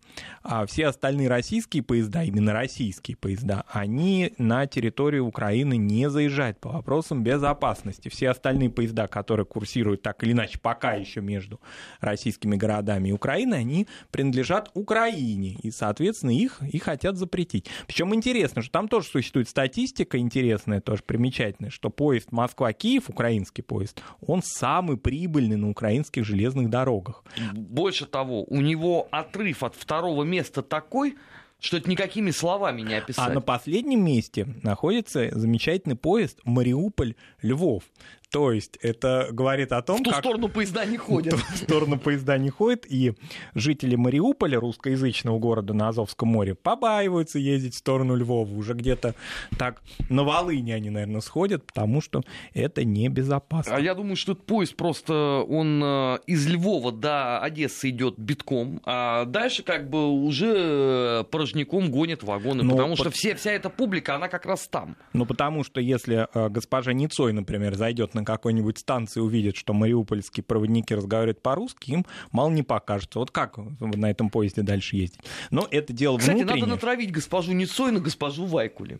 А 0.44 0.66
все 0.66 0.88
остальные 0.88 1.30
российские 1.30 1.84
поезда, 1.84 2.24
именно 2.24 2.52
российские 2.52 3.16
поезда, 3.16 3.64
они 3.70 4.34
на 4.38 4.68
территорию 4.68 5.26
Украины 5.26 5.78
не 5.78 6.10
заезжают 6.10 6.60
по 6.60 6.70
вопросам 6.70 7.24
безопасности. 7.24 8.10
Все 8.10 8.30
остальные 8.30 8.72
поезда, 8.72 9.08
которые 9.08 9.46
курсируют 9.46 10.02
так 10.02 10.22
или 10.24 10.34
иначе 10.34 10.60
пока 10.60 10.94
еще 10.94 11.22
между 11.22 11.62
российскими 12.02 12.58
городами 12.58 13.10
и 13.10 13.12
Украиной, 13.14 13.60
они 13.60 13.88
принадлежат 14.12 14.70
Украине, 14.74 15.58
и, 15.64 15.72
соответственно, 15.72 16.32
их 16.32 16.62
и 16.62 16.78
хотят 16.78 17.16
запретить. 17.16 17.68
Причем 17.88 18.14
интересно, 18.14 18.62
что 18.62 18.72
там 18.72 18.90
тоже 18.90 19.08
существует 19.08 19.48
статистика 19.62 20.18
интересная, 20.18 20.82
тоже 20.82 21.04
примечательная, 21.04 21.70
что 21.70 21.92
поезд 21.92 22.32
Москва-Киев, 22.32 23.10
украинский 23.10 23.64
поезд, 23.64 24.02
он 24.26 24.42
самый 24.44 24.98
прибыльный 24.98 25.56
на 25.56 25.70
украинских 25.70 26.26
железных 26.26 26.72
дорогах. 26.72 27.24
Больше 27.54 28.08
того, 28.08 28.44
у 28.46 28.60
него 28.60 29.08
отрыв 29.12 29.62
от 29.62 29.76
второго 29.76 30.24
места 30.24 30.64
такой, 30.64 31.16
что 31.60 31.78
это 31.78 31.88
никакими 31.92 32.32
словами 32.32 32.82
не 32.82 32.96
описать. 32.96 33.30
А 33.30 33.32
на 33.32 33.40
последнем 33.40 34.04
месте 34.04 34.48
находится 34.64 35.30
замечательный 35.32 35.96
поезд 35.96 36.40
Мариуполь-Львов. 36.44 37.84
То 38.32 38.54
есть 38.54 38.78
это 38.82 39.28
говорит 39.32 39.74
о 39.74 39.82
том, 39.82 39.98
в 39.98 40.04
ту 40.04 40.12
как... 40.12 40.20
сторону 40.20 40.48
поезда 40.48 40.86
не 40.86 40.96
ходят. 40.98 41.34
В 41.52 41.60
ту 41.60 41.66
сторону 41.66 42.00
поезда 42.00 42.38
не 42.38 42.50
ходят, 42.50 42.86
и 42.88 43.14
жители 43.56 43.96
Мариуполя, 43.96 44.58
русскоязычного 44.60 45.38
города 45.38 45.74
на 45.74 45.90
Азовском 45.90 46.30
море, 46.30 46.56
побаиваются 46.56 47.40
ездить 47.40 47.76
в 47.76 47.78
сторону 47.78 48.16
Львова. 48.16 48.50
Уже 48.50 48.74
где-то 48.74 49.16
так 49.58 49.82
на 50.10 50.24
Волыне 50.24 50.76
они, 50.76 50.90
наверное, 50.90 51.20
сходят, 51.20 51.66
потому 51.66 52.00
что 52.00 52.22
это 52.54 52.86
небезопасно. 52.86 53.76
А 53.76 53.82
я 53.82 53.96
думаю, 53.96 54.16
что 54.16 54.32
этот 54.32 54.46
поезд 54.46 54.78
просто, 54.78 55.46
он 55.50 55.82
э, 55.84 56.20
из 56.26 56.48
Львова 56.48 56.94
до 56.94 57.40
Одессы 57.40 57.90
идет 57.90 58.18
битком, 58.18 58.82
а 58.86 59.26
дальше 59.26 59.64
как 59.64 59.90
бы 59.90 60.10
уже 60.10 61.26
порожняком 61.32 61.92
гонят 61.92 62.24
вагоны, 62.24 62.64
Но 62.64 62.72
потому 62.72 62.96
по... 62.96 63.02
что 63.02 63.12
все, 63.12 63.36
вся 63.36 63.52
эта 63.52 63.70
публика, 63.70 64.16
она 64.16 64.30
как 64.30 64.46
раз 64.46 64.70
там. 64.70 64.96
Ну, 65.12 65.26
потому 65.26 65.66
что 65.66 65.82
если 65.82 66.28
э, 66.34 66.50
госпожа 66.50 66.94
Ницой, 66.94 67.34
например, 67.34 67.76
зайдет 67.76 68.14
на 68.14 68.21
на 68.22 68.26
какой-нибудь 68.26 68.78
станции 68.78 69.20
увидят, 69.20 69.56
что 69.56 69.74
мариупольские 69.74 70.44
проводники 70.44 70.94
разговаривают 70.96 71.42
по-русски, 71.42 71.92
им 71.92 72.06
мало 72.32 72.52
не 72.52 72.64
покажется. 72.64 73.20
Вот 73.20 73.32
как 73.32 73.58
на 73.80 74.10
этом 74.10 74.30
поезде 74.30 74.62
дальше 74.62 74.96
ездить? 74.96 75.20
Но 75.50 75.68
это 75.70 75.92
дело 75.94 76.18
Кстати, 76.18 76.38
внутреннее. 76.38 76.62
надо 76.62 76.72
натравить 76.76 77.12
госпожу 77.12 77.52
Ницой 77.54 77.92
на 77.92 78.00
госпожу 78.00 78.46
Вайкуле. 78.46 79.00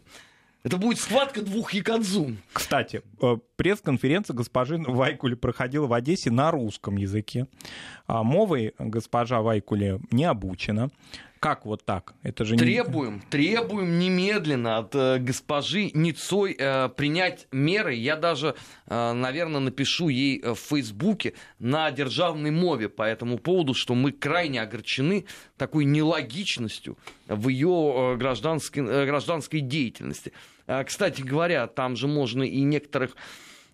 Это 0.64 0.78
будет 0.78 1.00
схватка 1.00 1.42
двух 1.42 1.74
якадзу. 1.74 2.36
Кстати, 2.54 3.02
э, 3.22 3.38
пресс-конференция 3.56 4.36
госпожи 4.36 4.78
Вайкули 4.78 5.34
проходила 5.34 5.88
в 5.88 5.94
Одессе 5.94 6.30
на 6.30 6.52
русском 6.52 6.98
языке. 6.98 7.48
А 8.06 8.22
мовой 8.22 8.76
госпожа 8.78 9.42
Вайкули 9.42 10.00
не 10.12 10.26
обучена. 10.26 10.92
Как 11.42 11.66
вот 11.66 11.84
так? 11.86 12.14
Это 12.22 12.46
же 12.46 12.56
требуем, 12.56 13.16
не... 13.16 13.22
требуем 13.32 13.98
немедленно 13.98 14.78
от 14.78 14.94
э, 14.94 15.18
госпожи 15.18 15.90
Ницой 15.96 16.56
э, 16.56 16.90
принять 16.90 17.48
меры. 17.52 17.96
Я 17.96 18.16
даже, 18.16 18.54
э, 18.86 19.14
наверное, 19.14 19.60
напишу 19.60 20.10
ей 20.10 20.40
в 20.40 20.54
Фейсбуке 20.54 21.34
на 21.58 21.90
державной 21.90 22.52
мове 22.52 22.90
по 22.90 23.02
этому 23.02 23.40
поводу, 23.40 23.74
что 23.74 23.96
мы 23.96 24.12
крайне 24.12 24.62
огорчены 24.62 25.26
такой 25.58 25.86
нелогичностью 25.86 26.96
в 27.26 27.48
ее 27.48 28.14
э, 28.14 28.18
гражданской, 28.18 28.86
э, 28.86 29.06
гражданской 29.08 29.62
деятельности. 29.62 30.34
Э, 30.68 30.84
кстати 30.84 31.24
говоря, 31.24 31.66
там 31.66 31.96
же 31.96 32.08
можно 32.08 32.44
и 32.44 32.62
некоторых 32.62 33.16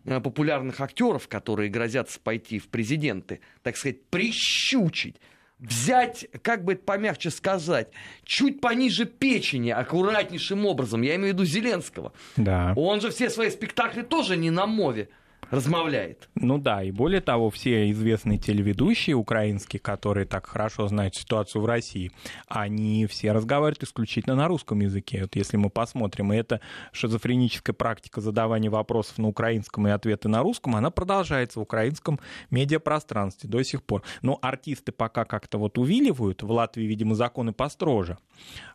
э, 0.06 0.22
популярных 0.22 0.80
актеров, 0.80 1.28
которые 1.28 1.70
грозятся 1.70 2.22
пойти 2.22 2.60
в 2.60 2.70
президенты, 2.70 3.42
так 3.62 3.76
сказать, 3.76 4.06
прищучить 4.06 5.18
взять, 5.60 6.28
как 6.42 6.64
бы 6.64 6.74
это 6.74 6.84
помягче 6.84 7.32
сказать, 7.32 7.90
чуть 8.24 8.62
пониже 8.62 9.06
печени, 9.06 9.72
аккуратнейшим 9.72 10.66
образом. 10.66 11.02
Я 11.02 11.16
имею 11.16 11.34
в 11.34 11.34
виду 11.34 11.46
Зеленского. 11.46 12.14
Да. 12.36 12.74
Он 12.76 13.02
же 13.02 13.10
все 13.10 13.30
свои 13.30 13.50
спектакли 13.50 14.02
тоже 14.02 14.38
не 14.38 14.52
на 14.52 14.66
мове 14.68 15.10
размовляет. 15.52 16.30
Ну 16.36 16.58
да, 16.58 16.84
и 16.84 16.92
более 16.92 17.22
того, 17.22 17.50
все 17.50 17.90
известные 17.92 18.38
телеведущие 18.38 19.16
украинские, 19.16 19.80
которые 19.80 20.26
так 20.26 20.46
хорошо 20.46 20.88
знают 20.88 21.16
ситуацию 21.16 21.62
в 21.62 21.66
России, 21.66 22.12
они 22.48 23.06
все 23.08 23.32
разговаривают 23.32 23.84
исключительно 23.84 24.36
на 24.36 24.48
русском 24.48 24.80
языке. 24.80 25.22
Вот 25.22 25.36
если 25.36 25.58
мы 25.58 25.70
посмотрим, 25.70 26.34
и 26.34 26.38
эта 26.38 26.62
шизофреническая 26.92 27.74
практика 27.74 28.22
задавания 28.22 28.70
вопросов 28.70 29.18
на 29.18 29.28
украинском 29.28 29.88
и 29.88 29.92
ответы 29.92 30.28
на 30.28 30.42
русском, 30.42 30.76
она 30.76 30.92
продолжается 30.92 31.60
в 31.60 31.64
украинском 31.64 32.20
медиапространстве 32.52 33.50
до 33.50 33.64
сих 33.64 33.84
пор. 33.84 34.04
Но 34.22 34.38
артисты 34.42 34.92
пока 34.92 35.26
как-то 35.26 35.58
вот 35.58 35.78
увиливают, 35.78 36.44
в 36.44 36.52
Латвии, 36.52 36.86
видимо, 36.86 37.16
законы 37.16 37.54
построже. 37.54 38.18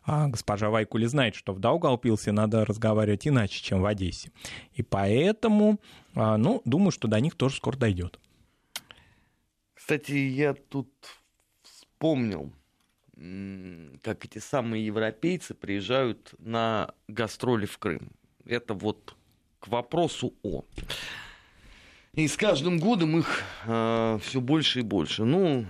А 0.05 0.27
госпожа 0.27 0.69
Вайкули 0.69 1.05
знает, 1.05 1.35
что 1.35 1.53
в 1.53 1.59
Даугавпилсе 1.59 2.31
надо 2.31 2.65
разговаривать 2.65 3.27
иначе, 3.27 3.61
чем 3.63 3.81
в 3.81 3.85
Одессе. 3.85 4.31
И 4.73 4.83
поэтому 4.83 5.79
а, 6.15 6.37
ну, 6.37 6.61
думаю, 6.65 6.91
что 6.91 7.07
до 7.07 7.19
них 7.19 7.35
тоже 7.35 7.55
скоро 7.55 7.77
дойдет. 7.77 8.19
Кстати, 9.73 10.13
я 10.13 10.53
тут 10.53 10.91
вспомнил, 11.63 12.53
как 14.01 14.25
эти 14.25 14.39
самые 14.39 14.85
европейцы 14.85 15.53
приезжают 15.53 16.33
на 16.39 16.93
гастроли 17.07 17.65
в 17.65 17.77
Крым. 17.77 18.11
Это 18.45 18.73
вот 18.73 19.15
к 19.59 19.67
вопросу 19.67 20.33
о. 20.43 20.63
И 22.13 22.27
с 22.27 22.37
каждым 22.37 22.79
годом 22.79 23.17
их 23.17 23.39
э, 23.39 23.67
а, 23.67 24.17
все 24.19 24.39
больше 24.39 24.79
и 24.79 24.83
больше. 24.83 25.23
Ну, 25.23 25.65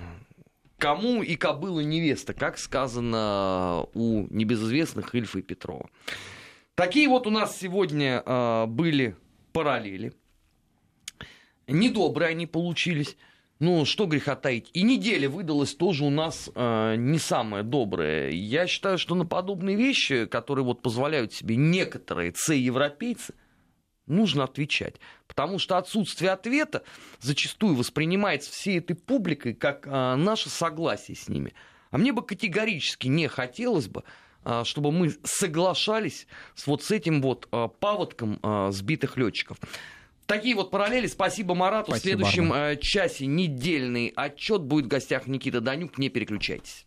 кому 0.77 1.23
и 1.23 1.35
кобыла 1.35 1.79
невеста, 1.79 2.33
как 2.33 2.57
сказано 2.57 3.85
у 3.93 4.27
небезызвестных 4.29 5.15
Ильфа 5.15 5.39
и 5.39 5.41
Петрова. 5.41 5.89
Такие 6.75 7.07
вот 7.07 7.27
у 7.27 7.29
нас 7.29 7.57
сегодня 7.57 8.21
э, 8.25 8.65
были 8.67 9.15
параллели. 9.53 10.13
Недобрые 11.67 12.29
они 12.29 12.45
получились. 12.45 13.15
Ну, 13.59 13.85
что 13.85 14.07
греха 14.07 14.35
таить. 14.35 14.69
И 14.73 14.81
неделя 14.81 15.29
выдалась 15.29 15.73
тоже 15.73 16.03
у 16.03 16.09
нас 16.09 16.49
э, 16.53 16.95
не 16.97 17.19
самая 17.19 17.63
добрая. 17.63 18.29
Я 18.29 18.67
считаю, 18.67 18.97
что 18.97 19.15
на 19.15 19.25
подобные 19.25 19.77
вещи, 19.77 20.25
которые 20.25 20.65
вот 20.65 20.81
позволяют 20.81 21.33
себе 21.33 21.55
некоторые 21.55 22.31
це-европейцы, 22.31 23.33
нужно 24.05 24.43
отвечать. 24.43 24.95
Потому 25.27 25.59
что 25.59 25.77
отсутствие 25.77 26.31
ответа 26.31 26.83
зачастую 27.21 27.75
воспринимается 27.75 28.51
всей 28.51 28.79
этой 28.79 28.95
публикой 28.95 29.53
как 29.53 29.87
э, 29.87 30.15
наше 30.15 30.49
согласие 30.49 31.15
с 31.15 31.29
ними. 31.29 31.53
А 31.91 31.97
мне 31.97 32.11
бы 32.11 32.21
категорически 32.23 33.07
не 33.07 33.27
хотелось 33.27 33.87
бы, 33.87 34.03
э, 34.45 34.63
чтобы 34.65 34.91
мы 34.91 35.15
соглашались 35.23 36.27
с 36.55 36.67
вот 36.67 36.83
с 36.83 36.91
этим 36.91 37.21
вот 37.21 37.47
э, 37.51 37.69
паводком 37.79 38.39
э, 38.41 38.71
сбитых 38.71 39.15
летчиков. 39.15 39.57
Такие 40.25 40.55
вот 40.55 40.71
параллели. 40.71 41.07
Спасибо 41.07 41.53
Марату. 41.53 41.91
Спасибо, 41.91 42.23
в 42.23 42.29
следующем 42.29 42.53
Армен. 42.53 42.73
э, 42.73 42.77
часе 42.77 43.25
недельный 43.25 44.13
отчет 44.15 44.61
будет 44.61 44.85
в 44.85 44.87
гостях 44.87 45.27
Никита 45.27 45.61
Данюк. 45.61 45.97
Не 45.97 46.09
переключайтесь. 46.09 46.81